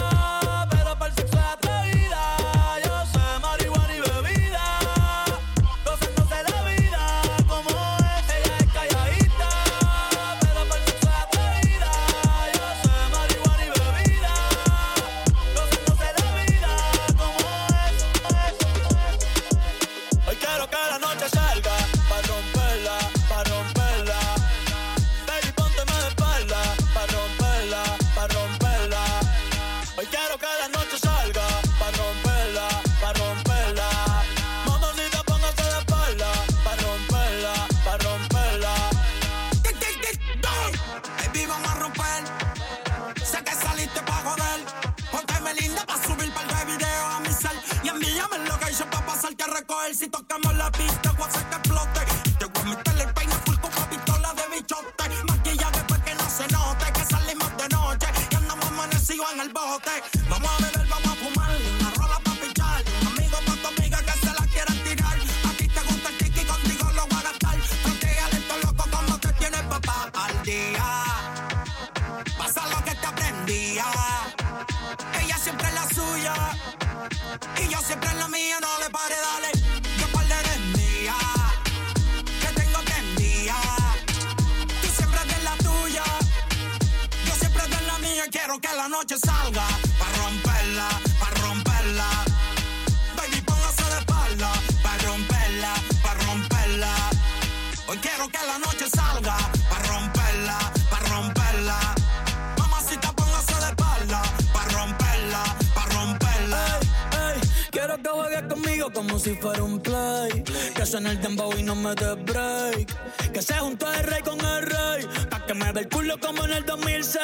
fuera 109.41 109.63
un 109.63 109.79
play. 109.79 110.43
Que 110.75 110.85
suene 110.85 111.11
el 111.11 111.21
dembow 111.21 111.51
y 111.57 111.63
no 111.63 111.75
me 111.75 111.95
dé 111.95 112.13
break. 112.13 112.87
Que 113.33 113.41
se 113.41 113.55
juntó 113.55 113.91
el 113.91 114.03
rey 114.03 114.21
con 114.21 114.39
el 114.39 114.61
rey. 114.61 115.07
Pa' 115.29 115.45
que 115.45 115.53
me 115.53 115.73
dé 115.73 115.81
el 115.81 115.89
culo 115.89 116.17
como 116.19 116.45
en 116.45 116.53
el 116.53 116.65
2006. 116.65 117.19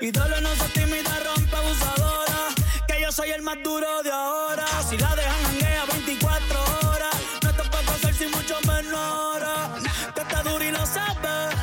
Ey, 0.00 0.10
dale 0.10 0.40
no 0.40 0.50
se 0.56 0.68
tímida, 0.80 1.12
rompe 1.24 1.56
abusadora. 1.56 2.40
Que 2.88 3.00
yo 3.00 3.12
soy 3.12 3.30
el 3.30 3.42
más 3.42 3.56
duro 3.62 4.02
de 4.02 4.10
ahora. 4.10 4.66
Si 4.88 4.98
la 4.98 5.14
dejan 5.14 5.44
hanguea 5.46 5.84
24 5.92 6.60
horas. 6.88 7.16
No 7.44 7.50
te 7.54 7.62
puedo 7.70 7.90
hacer 7.92 8.14
sin 8.14 8.30
mucho 8.32 8.56
menor. 8.66 9.42
Que 10.14 10.20
está 10.20 10.42
duro 10.42 10.64
y 10.64 10.70
lo 10.72 10.84
sabes. 10.84 11.54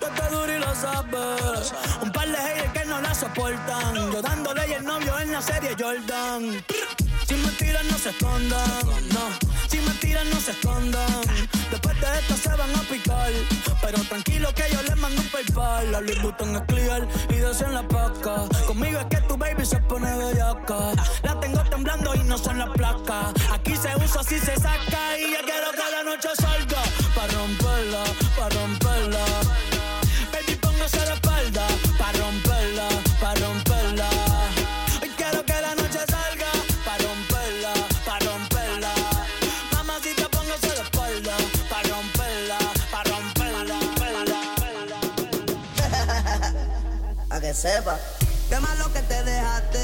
Que 0.00 0.06
está 0.06 0.28
duro 0.28 0.52
y 0.52 0.58
lo 0.58 0.74
sabes. 0.74 1.72
Un 2.02 2.10
par 2.10 2.28
de 2.28 2.36
haters 2.36 2.72
que 2.72 2.84
no 2.84 3.00
la 3.00 3.14
soportan. 3.14 3.94
Yo 4.12 4.20
dándole 4.20 4.68
y 4.68 4.72
el 4.72 4.84
novio 4.84 5.18
en 5.20 5.32
la 5.32 5.40
serie 5.40 5.76
Jordan. 5.78 6.64
Se 8.06 8.10
escondan. 8.10 8.86
No, 9.12 9.24
si 9.68 9.78
me 9.80 9.90
tiran, 9.94 10.30
no 10.30 10.40
se 10.40 10.52
escondan. 10.52 11.20
Después 11.70 12.00
de 12.00 12.06
esto 12.18 12.36
se 12.36 12.50
van 12.50 12.70
a 12.76 12.80
picar. 12.82 13.32
Pero 13.82 13.98
tranquilo 14.04 14.48
que 14.54 14.64
yo 14.72 14.80
les 14.82 14.96
mando 14.96 15.20
un 15.20 15.28
paypal. 15.28 15.90
La 15.90 16.00
Louis 16.00 16.22
Vuitton 16.22 16.54
es 16.54 16.62
clear 16.68 17.08
y 17.30 17.38
dos 17.38 17.60
en 17.62 17.74
la 17.74 17.82
paca. 17.82 18.44
Conmigo 18.66 19.00
es 19.00 19.06
que 19.06 19.16
tu 19.22 19.36
baby 19.36 19.66
se 19.66 19.78
pone 19.78 20.14
bellaca. 20.16 20.92
La 21.24 21.40
tengo 21.40 21.60
temblando 21.64 22.14
y 22.14 22.22
no 22.22 22.38
son 22.38 22.58
las 22.58 22.70
placas. 22.70 23.34
Aquí 23.50 23.74
se 23.74 23.96
usa, 23.96 24.20
así 24.20 24.38
se 24.38 24.54
saca. 24.54 25.18
Y 25.18 25.32
yo 25.32 25.40
quiero 25.44 25.72
que 25.72 25.90
la 25.90 26.02
noche 26.04 26.28
salga. 26.38 26.82
Pa' 27.14 27.26
romperla, 27.26 28.04
pa' 28.04 28.14
romperla. 28.14 28.25
Sepa. 47.56 47.98
Qué 48.50 48.60
malo 48.60 48.92
que 48.92 49.00
te 49.02 49.22
dejaste 49.24 49.78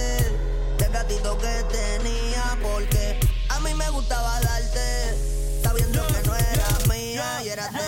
del 0.78 0.92
gatito 0.92 1.38
que 1.38 1.64
tenía. 1.72 2.58
Porque 2.60 3.18
a 3.48 3.60
mí 3.60 3.72
me 3.74 3.88
gustaba 3.90 4.40
darte. 4.40 5.60
Sabiendo 5.62 6.06
que 6.06 6.28
no 6.28 6.34
era 6.34 6.68
mía 6.88 7.42
y 7.44 7.48
era 7.48 7.68
de 7.68 7.80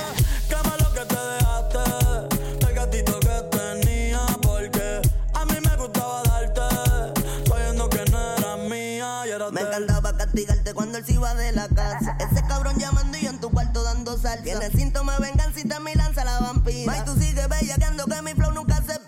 Qué 0.48 0.56
malo 0.68 0.92
que 0.94 1.04
te 1.04 1.14
dejaste 1.14 2.66
del 2.66 2.74
gatito 2.74 3.20
que 3.20 3.42
tenía. 3.56 4.26
Porque 4.42 5.02
a 5.34 5.44
mí 5.44 5.56
me 5.60 5.76
gustaba 5.76 6.22
darte. 6.22 7.20
Sabiendo 7.46 7.90
que 7.90 8.04
no 8.10 8.36
era 8.36 8.56
mía 8.56 9.26
y 9.26 9.30
era 9.32 9.50
Me 9.50 9.60
encantaba 9.60 10.16
castigarte 10.16 10.72
cuando 10.72 10.96
él 10.98 11.04
se 11.04 11.12
iba 11.12 11.34
de 11.34 11.52
la 11.52 11.68
casa. 11.68 12.16
Ese 12.20 12.42
cabrón 12.48 12.78
llamando 12.78 13.18
y 13.18 13.24
yo 13.24 13.30
en 13.30 13.38
tu 13.38 13.50
cuarto 13.50 13.82
dando 13.82 14.16
salsa. 14.16 14.42
Tiene 14.42 14.70
síntomas 14.70 15.18
de 15.18 15.26
vengancita, 15.26 15.78
mi 15.80 15.94
lanza 15.94 16.24
la 16.24 16.40
vampira. 16.40 16.96
Y 16.98 17.04
tú 17.04 17.14
sigues 17.20 17.48
bellaqueando 17.48 18.06
que 18.06 18.22
mi 18.22 18.32
flow 18.32 18.52
nunca 18.52 18.82
se 18.82 19.03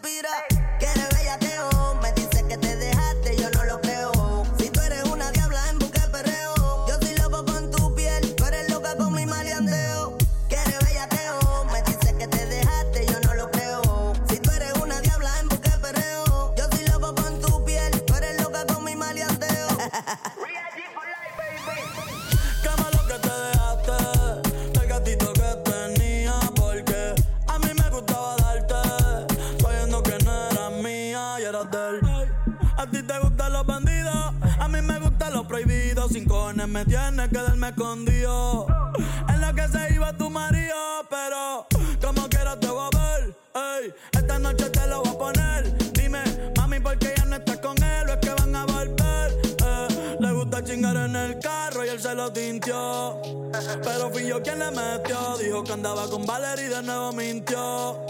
darme 37.66 37.70
escondido. 37.70 38.66
En 39.28 39.40
la 39.40 39.52
que 39.52 39.68
se 39.68 39.94
iba 39.94 40.12
tu 40.12 40.30
marido. 40.30 40.74
Pero 41.10 41.66
como 42.00 42.28
quiera 42.28 42.58
te 42.58 42.68
voy 42.68 42.88
a 42.92 42.98
ver. 42.98 43.36
Ey, 43.54 43.94
esta 44.12 44.38
noche 44.38 44.70
te 44.70 44.86
lo 44.86 45.02
voy 45.02 45.14
a 45.14 45.18
poner. 45.18 45.92
Dime, 45.92 46.22
mami, 46.56 46.80
¿por 46.80 46.98
qué 46.98 47.14
ya 47.16 47.24
no 47.24 47.36
estás 47.36 47.58
con 47.58 47.76
él? 47.82 48.08
¿O 48.08 48.12
es 48.12 48.18
que 48.18 48.30
van 48.30 48.54
a 48.54 48.66
volver? 48.66 49.32
Eh, 49.64 50.16
le 50.20 50.32
gusta 50.32 50.64
chingar 50.64 50.96
en 50.96 51.16
el 51.16 51.38
carro 51.38 51.84
y 51.84 51.88
él 51.88 52.00
se 52.00 52.14
lo 52.14 52.32
tintió. 52.32 53.20
Pero 53.82 54.10
fui 54.10 54.26
yo 54.26 54.42
quien 54.42 54.58
le 54.58 54.70
metió. 54.70 55.36
Dijo 55.38 55.64
que 55.64 55.72
andaba 55.72 56.08
con 56.08 56.26
Valerie 56.26 56.66
y 56.66 56.68
de 56.68 56.82
nuevo 56.82 57.12
mintió. 57.12 58.00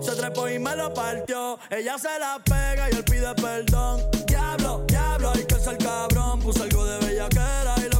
Se 0.00 0.12
trepó 0.12 0.48
y 0.48 0.58
me 0.58 0.76
lo 0.76 0.92
partió. 0.92 1.58
Ella 1.70 1.96
se 1.98 2.18
la 2.18 2.40
pega 2.44 2.90
y 2.90 2.96
él 2.96 3.04
pide 3.04 3.34
perdón. 3.34 4.00
Diablo, 4.26 4.84
diablo, 4.86 5.32
hay 5.34 5.44
que 5.44 5.54
ser 5.56 5.78
cabrón. 5.78 6.40
Puso 6.40 6.62
algo 6.64 6.84
de 6.84 7.06
bellaquera 7.06 7.74
y 7.78 7.91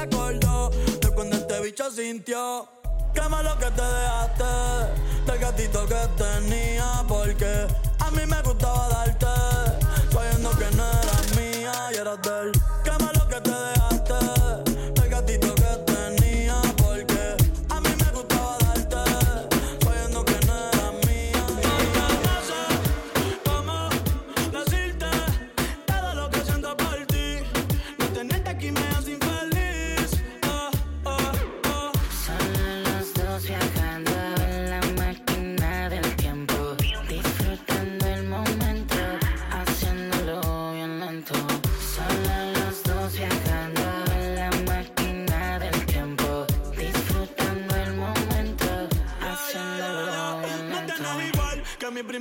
se 0.00 0.06
acordó 0.06 0.70
cuando 1.14 1.36
este 1.36 1.60
bicho 1.60 1.90
sintió. 1.90 2.68
Quema 3.14 3.42
lo 3.42 3.58
que 3.58 3.66
te 3.66 3.82
dejaste 3.82 4.44
del 5.26 5.38
gatito 5.38 5.86
que 5.86 6.00
tenía, 6.16 7.04
porque 7.08 7.66
a 7.98 8.10
mí 8.10 8.22
me 8.26 8.40
gustaba 8.42 8.88
darte, 8.88 9.26
sabiendo 10.12 10.50
que 10.50 10.76
no 10.76 10.86
eras 10.86 11.36
mía 11.36 11.72
y 11.92 11.96
eras 11.96 12.22
del 12.22 12.52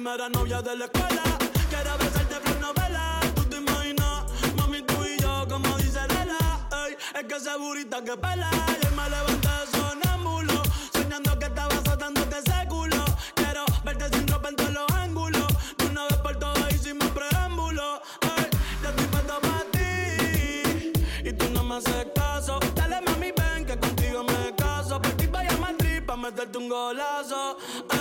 primera 0.09 0.29
novia 0.29 0.61
de 0.61 0.75
la 0.75 0.85
escuela. 0.85 1.23
Quiero 1.69 1.97
besarte 1.99 2.35
por 2.43 2.59
novela. 2.59 3.19
Tú 3.35 3.43
te 3.43 3.57
imaginas, 3.57 4.23
mami, 4.57 4.81
tú 4.81 5.05
y 5.05 5.21
yo, 5.21 5.45
como 5.47 5.77
dice 5.77 5.99
Lela. 6.07 6.67
Ey, 6.87 6.95
es 7.15 7.23
que 7.25 7.35
esa 7.35 7.57
burita 7.57 8.03
que 8.03 8.17
pela. 8.17 8.49
Y 8.81 8.95
me 8.95 9.09
levanté 9.09 9.49
sonámbulo, 9.71 10.63
soñando 10.93 11.37
que 11.37 11.45
estaba 11.45 11.75
azotándote 11.75 12.37
este 12.39 12.51
ese 12.51 12.67
culo. 12.67 13.05
Quiero 13.35 13.65
verte 13.83 14.17
sin 14.17 14.27
ropa 14.27 14.49
en 14.49 14.55
todos 14.55 14.73
los 14.73 14.91
ángulos. 14.93 15.47
De 15.77 15.85
una 15.85 16.03
vez 16.05 16.17
por 16.17 16.35
todas 16.37 16.73
hicimos 16.73 17.09
preámbulo. 17.11 18.01
Ey, 18.21 18.49
ya 18.81 18.89
estoy 18.89 19.05
puesto 19.05 19.39
para 19.41 19.63
ti. 19.71 21.29
Y 21.29 21.33
tú 21.33 21.49
no 21.53 21.63
me 21.63 21.75
haces 21.75 22.07
caso. 22.15 22.59
Dale, 22.73 22.99
mami, 23.01 23.31
ven, 23.31 23.65
que 23.65 23.77
contigo 23.77 24.23
me 24.23 24.55
caso. 24.55 24.99
Por 25.01 25.11
ti 25.11 25.27
vaya 25.27 25.53
a 25.53 25.57
Madrid 25.57 26.01
pa' 26.03 26.17
meterte 26.17 26.57
un 26.57 26.67
golazo. 26.67 27.57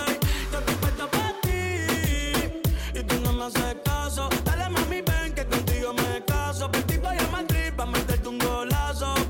Ey, 0.07 0.18
me 3.39 3.45
haces 3.45 3.77
caso. 3.85 4.29
Dale 4.43 4.69
mami, 4.69 5.01
ven 5.01 5.33
que 5.33 5.45
contigo 5.45 5.93
me 5.93 6.23
caso. 6.25 6.69
Por 6.69 6.83
ti 6.83 6.97
voy 6.97 7.17
a 7.17 7.27
Madrid 7.31 7.71
pa' 7.75 7.85
meterte 7.85 8.27
un 8.27 8.37
golazo. 8.37 9.28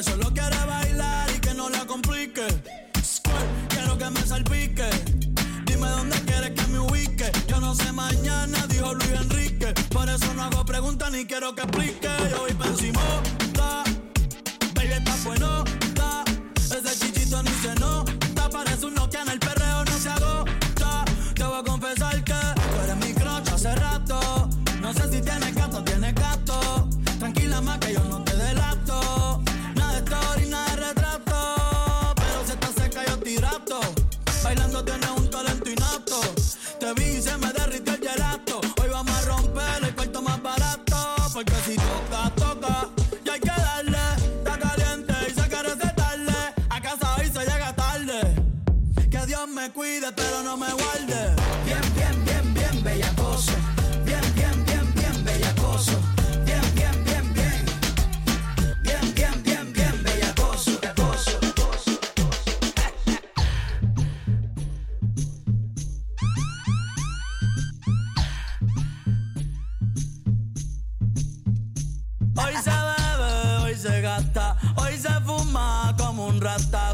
eso 0.00 0.12
es 0.12 0.16
lo 0.16 0.32
que 0.32 0.40
ahora 0.40 0.79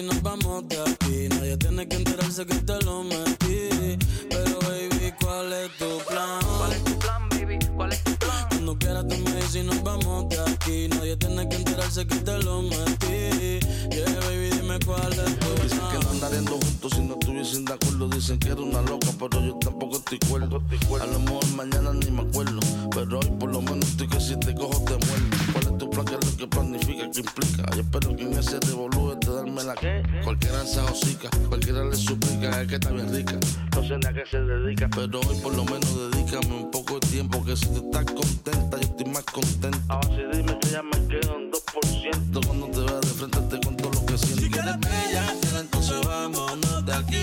Y 0.00 0.06
nos 0.06 0.22
vamos 0.22 0.66
de 0.68 0.80
aquí. 0.80 1.28
Nadie 1.28 1.56
tiene 1.56 1.86
que 1.88 1.96
enterarse 1.96 2.46
que 2.46 2.54
te 2.56 2.78
lo 2.84 3.02
metí. 3.04 3.98
Pero 4.30 4.58
baby, 4.60 5.12
¿cuál 5.20 5.52
es 5.52 5.70
tu 5.78 5.98
plan? 6.08 6.40
¿Cuál 6.58 6.72
es 6.72 6.84
tu 6.84 6.98
plan, 6.98 7.28
baby? 7.30 7.58
¿Cuál 7.76 7.92
es 7.92 8.04
tu 8.04 8.12
plan? 8.16 8.46
Cuando 8.48 8.78
quieras 8.78 9.06
tú 9.08 9.16
me 9.18 9.32
dices 9.36 9.56
y 9.56 9.62
nos 9.62 9.82
vamos 9.82 10.28
de 10.28 10.38
aquí. 10.40 10.88
Nadie 10.88 11.16
tiene 11.16 11.48
que 11.48 11.56
enterarse 11.56 12.06
que 12.06 12.16
te 12.16 12.38
lo 12.38 12.62
metí. 12.62 13.60
Yeah, 13.90 14.14
baby, 14.26 14.50
dime 14.50 14.78
cuál 14.86 15.12
es 15.12 15.38
tu 15.38 15.62
Dicen 15.62 15.78
que 15.78 15.94
no 15.94 16.00
plan. 16.00 16.14
andaríamos 16.14 16.64
juntos 16.64 16.92
si 16.94 17.00
no 17.02 17.14
estuviesen 17.14 17.64
de 17.64 17.72
acuerdo. 17.74 18.08
Dicen 18.08 18.38
que 18.38 18.48
era 18.48 18.60
una 18.60 18.80
loca, 18.82 19.08
pero 19.18 19.44
yo 19.44 19.54
tampoco 19.58 19.96
estoy 19.96 20.18
cuerdo. 20.28 20.62
A 21.00 21.06
lo 21.06 21.18
mejor 21.20 21.46
mañana 21.56 21.92
ni 21.92 22.10
me 22.10 22.22
acuerdo. 22.22 22.60
Pero 22.94 23.18
hoy 23.18 23.30
por 23.38 23.50
lo 23.52 23.60
menos 23.62 23.86
estoy 23.88 24.08
que 24.08 24.20
si 24.20 24.36
te 24.36 24.54
cojo 24.54 24.82
te 24.84 24.92
muerdo. 25.06 25.59
¿Cuál 26.04 26.18
es 26.22 26.36
tu 26.36 26.48
plan? 26.48 26.72
¿Qué 26.72 26.78
es 26.78 26.88
lo 26.88 26.88
que 26.88 26.96
planifica? 26.96 27.10
¿Qué 27.10 27.20
implica? 27.20 27.74
Yo 27.74 27.80
espero 27.82 28.16
que 28.16 28.22
en 28.22 28.38
ese 28.38 28.60
revolú 28.60 29.14
de 29.20 29.34
darme 29.34 29.64
la 29.64 29.74
que. 29.74 30.02
Cualquiera 30.24 30.64
se 30.64 30.80
hocica, 30.80 31.28
cualquiera 31.48 31.84
le 31.84 31.96
suplica. 31.96 32.62
Es 32.62 32.68
que 32.68 32.74
está 32.76 32.90
bien 32.90 33.12
rica. 33.14 33.34
No 33.74 33.82
sé 33.82 33.98
ni 33.98 34.06
a 34.06 34.12
qué 34.12 34.22
se 34.30 34.38
dedica. 34.40 34.88
Pero 34.94 35.20
hoy 35.20 35.36
por 35.42 35.54
lo 35.54 35.64
menos 35.64 36.10
dedícame 36.12 36.54
un 36.54 36.70
poco 36.70 36.94
de 36.94 37.00
tiempo. 37.08 37.44
Que 37.44 37.56
si 37.56 37.66
tú 37.66 37.84
estás 37.84 38.04
contenta, 38.06 38.76
yo 38.78 38.82
estoy 38.82 39.06
más 39.12 39.24
contenta. 39.24 39.78
Ahora 39.88 40.08
sí 40.08 40.22
dime 40.32 40.58
que 40.60 40.68
ya 40.70 40.82
me 40.82 41.06
quedo 41.06 41.36
en 41.38 41.50
2%. 41.52 42.46
Cuando 42.46 42.66
te 42.68 42.80
vea 42.80 43.00
de 43.00 43.06
frente 43.08 43.38
te 43.40 43.60
cuento 43.60 43.90
lo 43.90 44.06
que 44.06 44.18
siento. 44.18 44.40
Si 44.42 44.50
quieres 44.50 44.80
bella, 44.80 45.34
entonces 45.60 46.06
vámonos 46.06 46.86
de 46.86 46.92
aquí. 46.94 47.22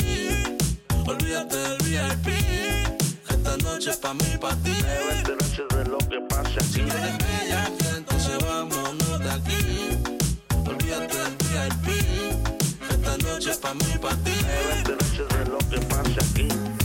Olvídate 1.07 1.57
del 1.57 1.77
VIP. 1.83 2.25
que 2.25 3.33
Esta 3.33 3.57
noche 3.57 3.89
es 3.89 3.97
pa' 3.97 4.13
mí, 4.13 4.23
pa' 4.39 4.55
ti. 4.57 4.71
Debe 4.71 5.17
enterarse 5.17 5.63
de 5.75 5.85
lo 5.85 5.97
que 5.97 6.19
pasa 6.29 6.49
Si 6.61 6.81
aquí. 6.81 6.89
quieres 6.91 7.17
bella, 7.17 7.46
vámonos 8.45 9.19
de 9.19 9.31
aquí. 9.31 9.61
Olvídate 10.65 11.17
del 11.17 11.33
VIP. 11.41 11.87
Esta 12.89 13.17
noche 13.17 13.51
es 13.51 13.57
pa' 13.57 13.73
mí, 13.73 13.97
pa' 14.01 14.15
ti. 14.23 14.31
Debe 14.31 14.77
enterarse 14.77 15.23
de 15.23 15.45
lo 15.45 15.57
que 15.69 15.79
pasa 15.87 16.19
aquí. 16.31 16.76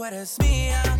tú 0.00 0.06
eres 0.06 0.38
mía. 0.40 0.99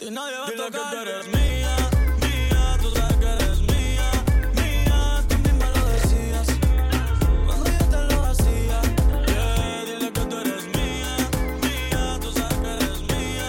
ti 0.00 0.10
nadie 0.10 0.36
va 0.38 0.46
Dile 0.46 0.62
a 0.62 0.66
tocar. 0.66 0.90
que 0.90 0.96
tú 0.96 1.02
eres 1.02 1.26
mía, 1.28 1.76
mía, 2.24 2.62
tú 2.82 2.88
sabes 2.96 3.16
que 3.22 3.28
eres 3.36 3.60
mía, 3.70 4.08
mía. 4.56 4.98
Tú 5.28 5.36
misma 5.44 5.66
lo 5.76 5.82
decías 5.94 6.48
cuando 7.46 7.66
yo 7.76 7.84
te 7.92 8.00
lo 8.14 8.18
hacía. 8.30 8.78
Yeah. 9.32 9.84
Dile 9.88 10.08
que 10.16 10.20
tú 10.30 10.36
eres 10.44 10.64
mía, 10.76 11.12
mía, 11.64 12.02
tú 12.22 12.28
sabes 12.32 12.58
que 12.64 12.70
eres 12.78 13.00
mía, 13.12 13.48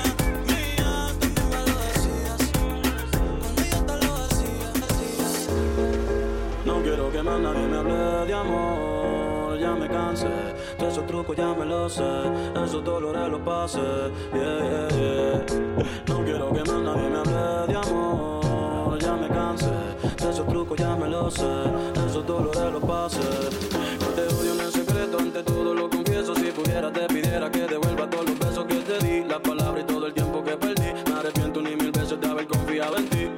mía. 0.51 0.91
Tú 1.21 1.27
misma 1.35 1.59
lo 1.69 1.75
decías 1.87 2.41
cuando 3.41 3.61
yo 3.71 3.79
te 3.89 3.95
lo 4.05 4.11
hacía. 4.25 4.69
No 6.65 6.75
quiero 6.83 7.11
que 7.13 7.21
más 7.23 7.39
nadie 7.39 7.65
me 7.71 7.77
hable 7.77 8.25
de 8.27 8.33
amor, 8.33 9.59
ya 9.59 9.71
me 9.71 9.87
cansé 9.87 10.27
este 10.82 10.88
de 10.88 10.93
esos 10.93 11.05
trucos 11.05 11.38
ya 11.38 11.53
me 11.53 11.63
lo 11.63 11.88
sé, 11.88 12.03
esos 12.55 12.84
dolores 12.84 13.29
los 13.29 13.41
pasé. 13.41 13.79
Yeah, 14.34 14.57
yeah, 14.63 14.88
yeah. 14.97 15.45
No 16.07 16.25
quiero 16.25 16.51
que 16.51 16.63
más 16.63 16.82
nadie 16.82 17.07
me 17.07 17.17
hable 17.17 17.67
de 17.67 17.77
amor, 17.77 18.99
ya 18.99 19.13
me 19.15 19.27
cansé. 19.27 19.69
Este 20.03 20.25
de 20.25 20.32
esos 20.32 20.47
trucos 20.47 20.79
ya 20.79 20.95
me 20.95 21.07
lo 21.07 21.29
sé, 21.29 21.45
esos 22.07 22.25
dolores 22.25 22.73
los 22.73 22.84
pasé. 22.84 23.19
No 23.99 24.07
te 24.07 24.21
odio 24.34 24.53
en 24.53 24.59
el 24.59 24.71
secreto, 24.71 25.19
ante 25.19 25.43
todo 25.43 25.75
lo 25.75 25.88
confieso. 25.88 26.34
Si 26.34 26.45
pudiera, 26.45 26.91
te 26.91 27.05
pidiera 27.05 27.51
que 27.51 27.67
devuelva 27.67 28.09
todos 28.09 28.25
los 28.25 28.39
besos 28.39 28.65
que 28.65 28.75
te 28.77 29.05
di, 29.05 29.23
las 29.23 29.39
palabras 29.39 29.84
y 29.84 29.86
todo 29.86 30.07
el 30.07 30.13
tiempo 30.15 30.43
que 30.43 30.57
perdí. 30.57 30.93
Me 31.05 31.13
arrepiento 31.13 31.61
ni 31.61 31.75
mil 31.75 31.91
veces 31.91 32.19
de 32.19 32.27
haber 32.27 32.47
confiado 32.47 32.97
en 32.97 33.07
ti. 33.07 33.29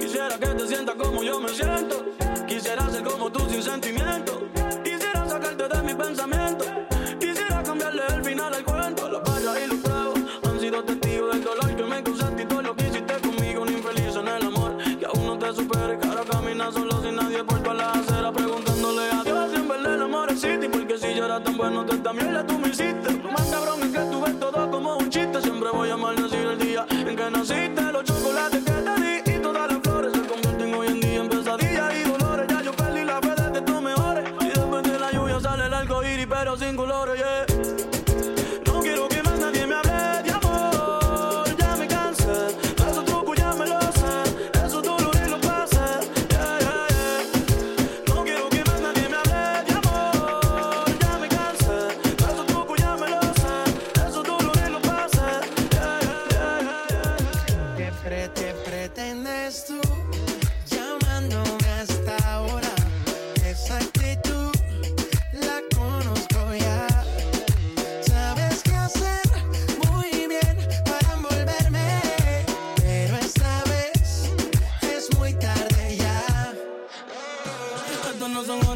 Quisiera 0.00 0.38
que 0.38 0.46
te 0.46 0.66
sientas 0.66 0.94
como 0.94 1.22
yo 1.22 1.40
me 1.40 1.50
siento. 1.50 2.06
Quisiera 2.48 2.88
ser 2.88 3.04
como 3.04 3.30
tú 3.30 3.40
sin 3.50 3.62
sentimiento 3.62 4.35
de 5.68 5.82
mi 5.82 5.94
pensamiento. 5.94 6.95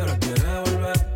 yo 0.00 0.06
no 0.06 0.18
quiero 0.18 0.62
volver. 0.64 1.09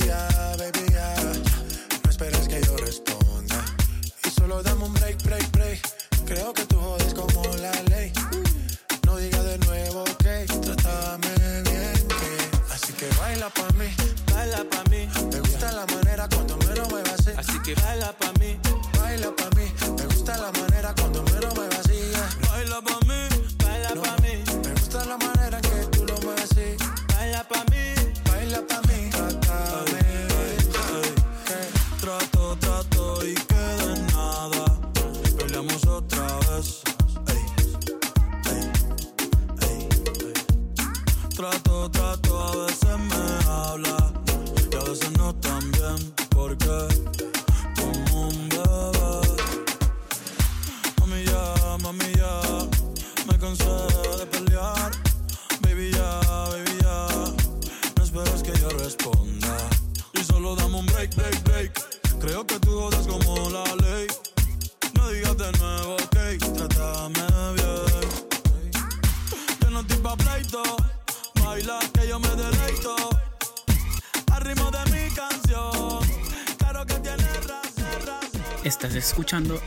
Yeah. 0.00 0.33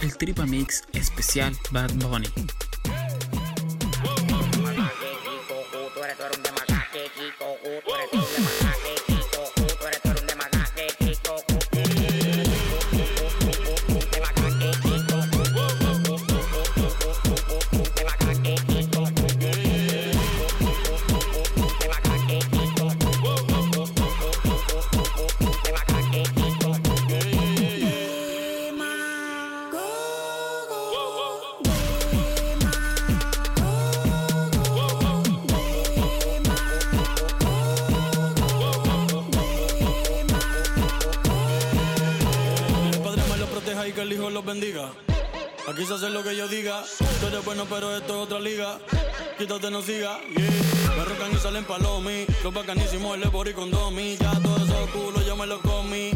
el 0.02 0.16
Tripa 0.18 0.46
Mix 0.46 0.86
especial 0.94 1.54
Bad 1.72 1.92
Aquí 45.68 45.86
se 45.86 45.96
hace 45.96 46.10
lo 46.10 46.24
que 46.24 46.34
yo 46.34 46.48
diga. 46.48 46.82
Tú 47.20 47.28
eres 47.28 47.44
bueno, 47.44 47.66
pero 47.70 47.94
esto 47.98 48.14
es 48.14 48.20
otra 48.24 48.40
liga. 48.40 48.80
Quítate, 49.38 49.70
no 49.70 49.82
siga. 49.82 50.18
Yeah. 50.22 50.96
Me 50.96 51.04
rocan 51.04 51.34
y 51.34 51.36
salen 51.36 51.66
palomi. 51.66 52.26
Los 52.42 52.54
bacanísimos, 52.54 53.18
el 53.18 53.30
por 53.30 53.50
y 53.50 53.54
condomi. 53.54 54.16
Ya 54.16 54.32
todo 54.40 54.56
eso 54.64 54.88
culo 54.94 55.22
yo 55.26 55.36
me 55.36 55.46
lo 55.46 55.60
comí. 55.62 56.12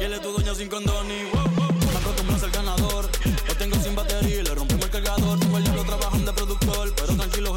Y 0.00 0.02
él 0.02 0.14
es 0.14 0.22
tu 0.22 0.32
dueño 0.32 0.54
sin 0.54 0.68
condoni. 0.68 1.24
Me 1.24 1.98
acostumbras 1.98 2.42
al 2.42 2.50
ganador. 2.50 3.10
Lo 3.46 3.54
tengo 3.56 3.76
sin 3.82 3.94
batería 3.94 4.40
y 4.40 4.42
le 4.42 4.54
rompimos 4.54 4.86
el 4.86 4.90
cargador. 4.90 5.40
Tengo 5.40 5.58
el 5.58 5.64
diablo 5.64 5.84
trabajando 5.84 6.32
de 6.32 6.36
productor. 6.36 6.94
Pero 6.96 7.16
tranquilo, 7.16 7.55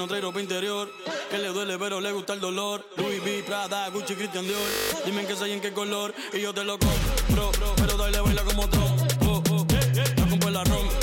no 0.00 0.08
trae 0.08 0.22
ropa 0.22 0.40
interior. 0.40 0.90
Que 1.30 1.36
le 1.36 1.48
duele, 1.48 1.78
pero 1.78 2.00
le 2.00 2.10
gusta 2.10 2.32
el 2.32 2.40
dolor. 2.40 2.82
Louis 2.96 3.20
V, 3.20 3.44
Prada, 3.46 3.90
Gucci, 3.90 4.14
Christian 4.14 4.46
Dior. 4.46 4.58
Dime 5.04 5.20
en 5.20 5.26
qué 5.26 5.36
soy 5.36 5.52
en 5.52 5.60
qué 5.60 5.72
color. 5.74 6.14
Y 6.32 6.40
yo 6.40 6.54
te 6.54 6.64
lo 6.64 6.78
compro, 6.78 7.52
pero 7.76 7.96
dale 7.98 8.20
baila 8.20 8.42
como 8.44 8.68
trompo. 8.68 9.06
Oh, 9.26 9.42
oh. 9.50 9.66
No 10.16 10.30
compro 10.30 10.50
la 10.50 10.64
rompo. 10.64 10.99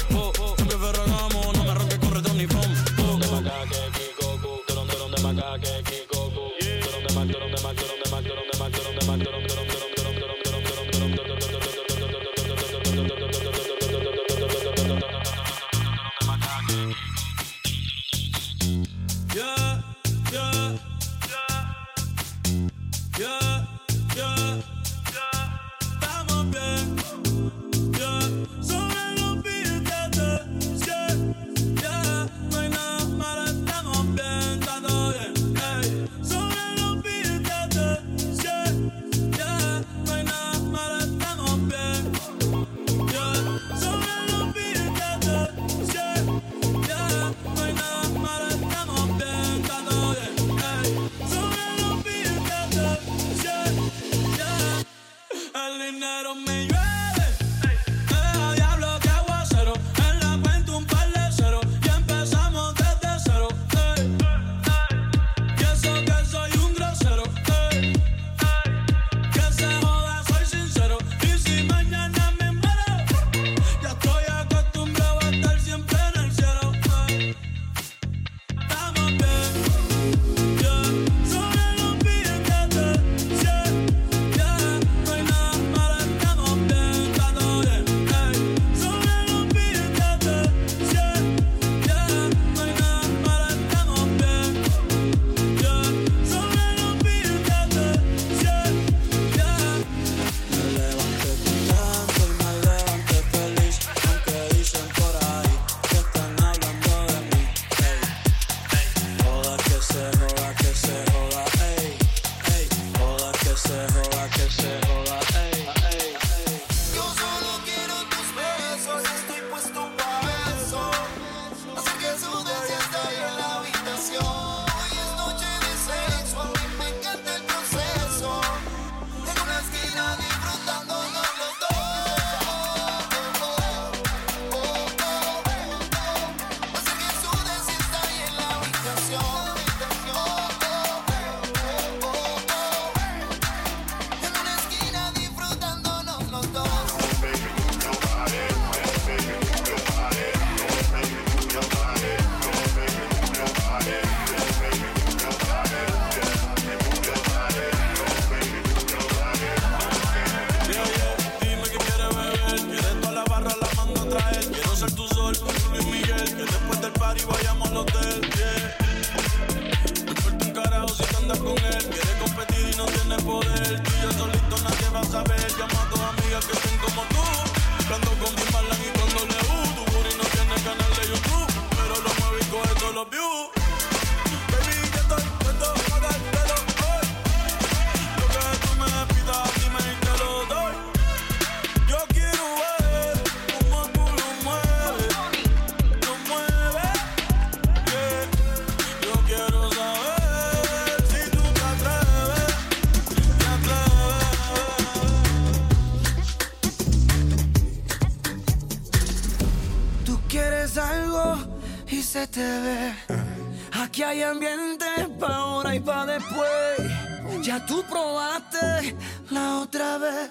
Ya 217.58 217.66
tú 217.66 217.84
probaste 217.90 218.96
la 219.32 219.58
otra 219.62 219.98
vez. 219.98 220.30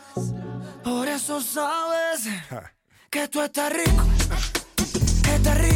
Por 0.85 1.09
eso 1.09 1.41
sabes 1.41 2.29
que 3.11 3.27
tú 3.27 3.41
estás 3.43 3.73
rico. 3.73 4.05
Estás 5.35 5.59
rico. 5.59 5.76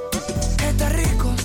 está 0.71 0.87
rico, 0.89 1.35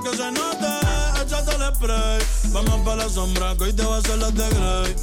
que 0.00 0.16
se 0.16 0.32
note. 0.32 0.66
Échate 1.22 1.54
el 1.54 1.74
spray. 1.74 2.20
Vamos 2.52 2.80
para 2.84 3.04
la 3.04 3.08
sombra, 3.08 3.54
que 3.56 3.64
hoy 3.64 3.72
te 3.72 3.84
va 3.84 3.96
a 3.96 3.98
hacer 3.98 4.18
la 4.18 4.30
de 4.30 4.48
Grey. 4.48 4.96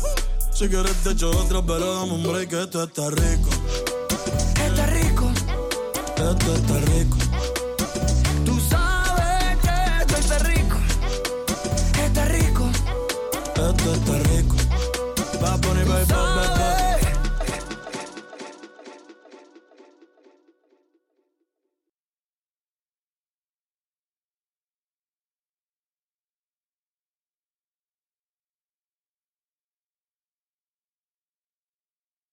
Si 0.52 0.68
quieres 0.68 0.96
te 1.04 1.12
echo 1.12 1.30
otro, 1.32 1.66
pero 1.66 1.96
dame 1.96 2.14
un 2.14 2.24
break, 2.24 2.54
esto 2.54 2.84
está 2.84 3.10
rico. 3.10 3.50
Está 4.66 4.86
rico, 4.88 5.32
Esto 6.16 6.56
está 6.56 6.78
rico. 6.92 7.29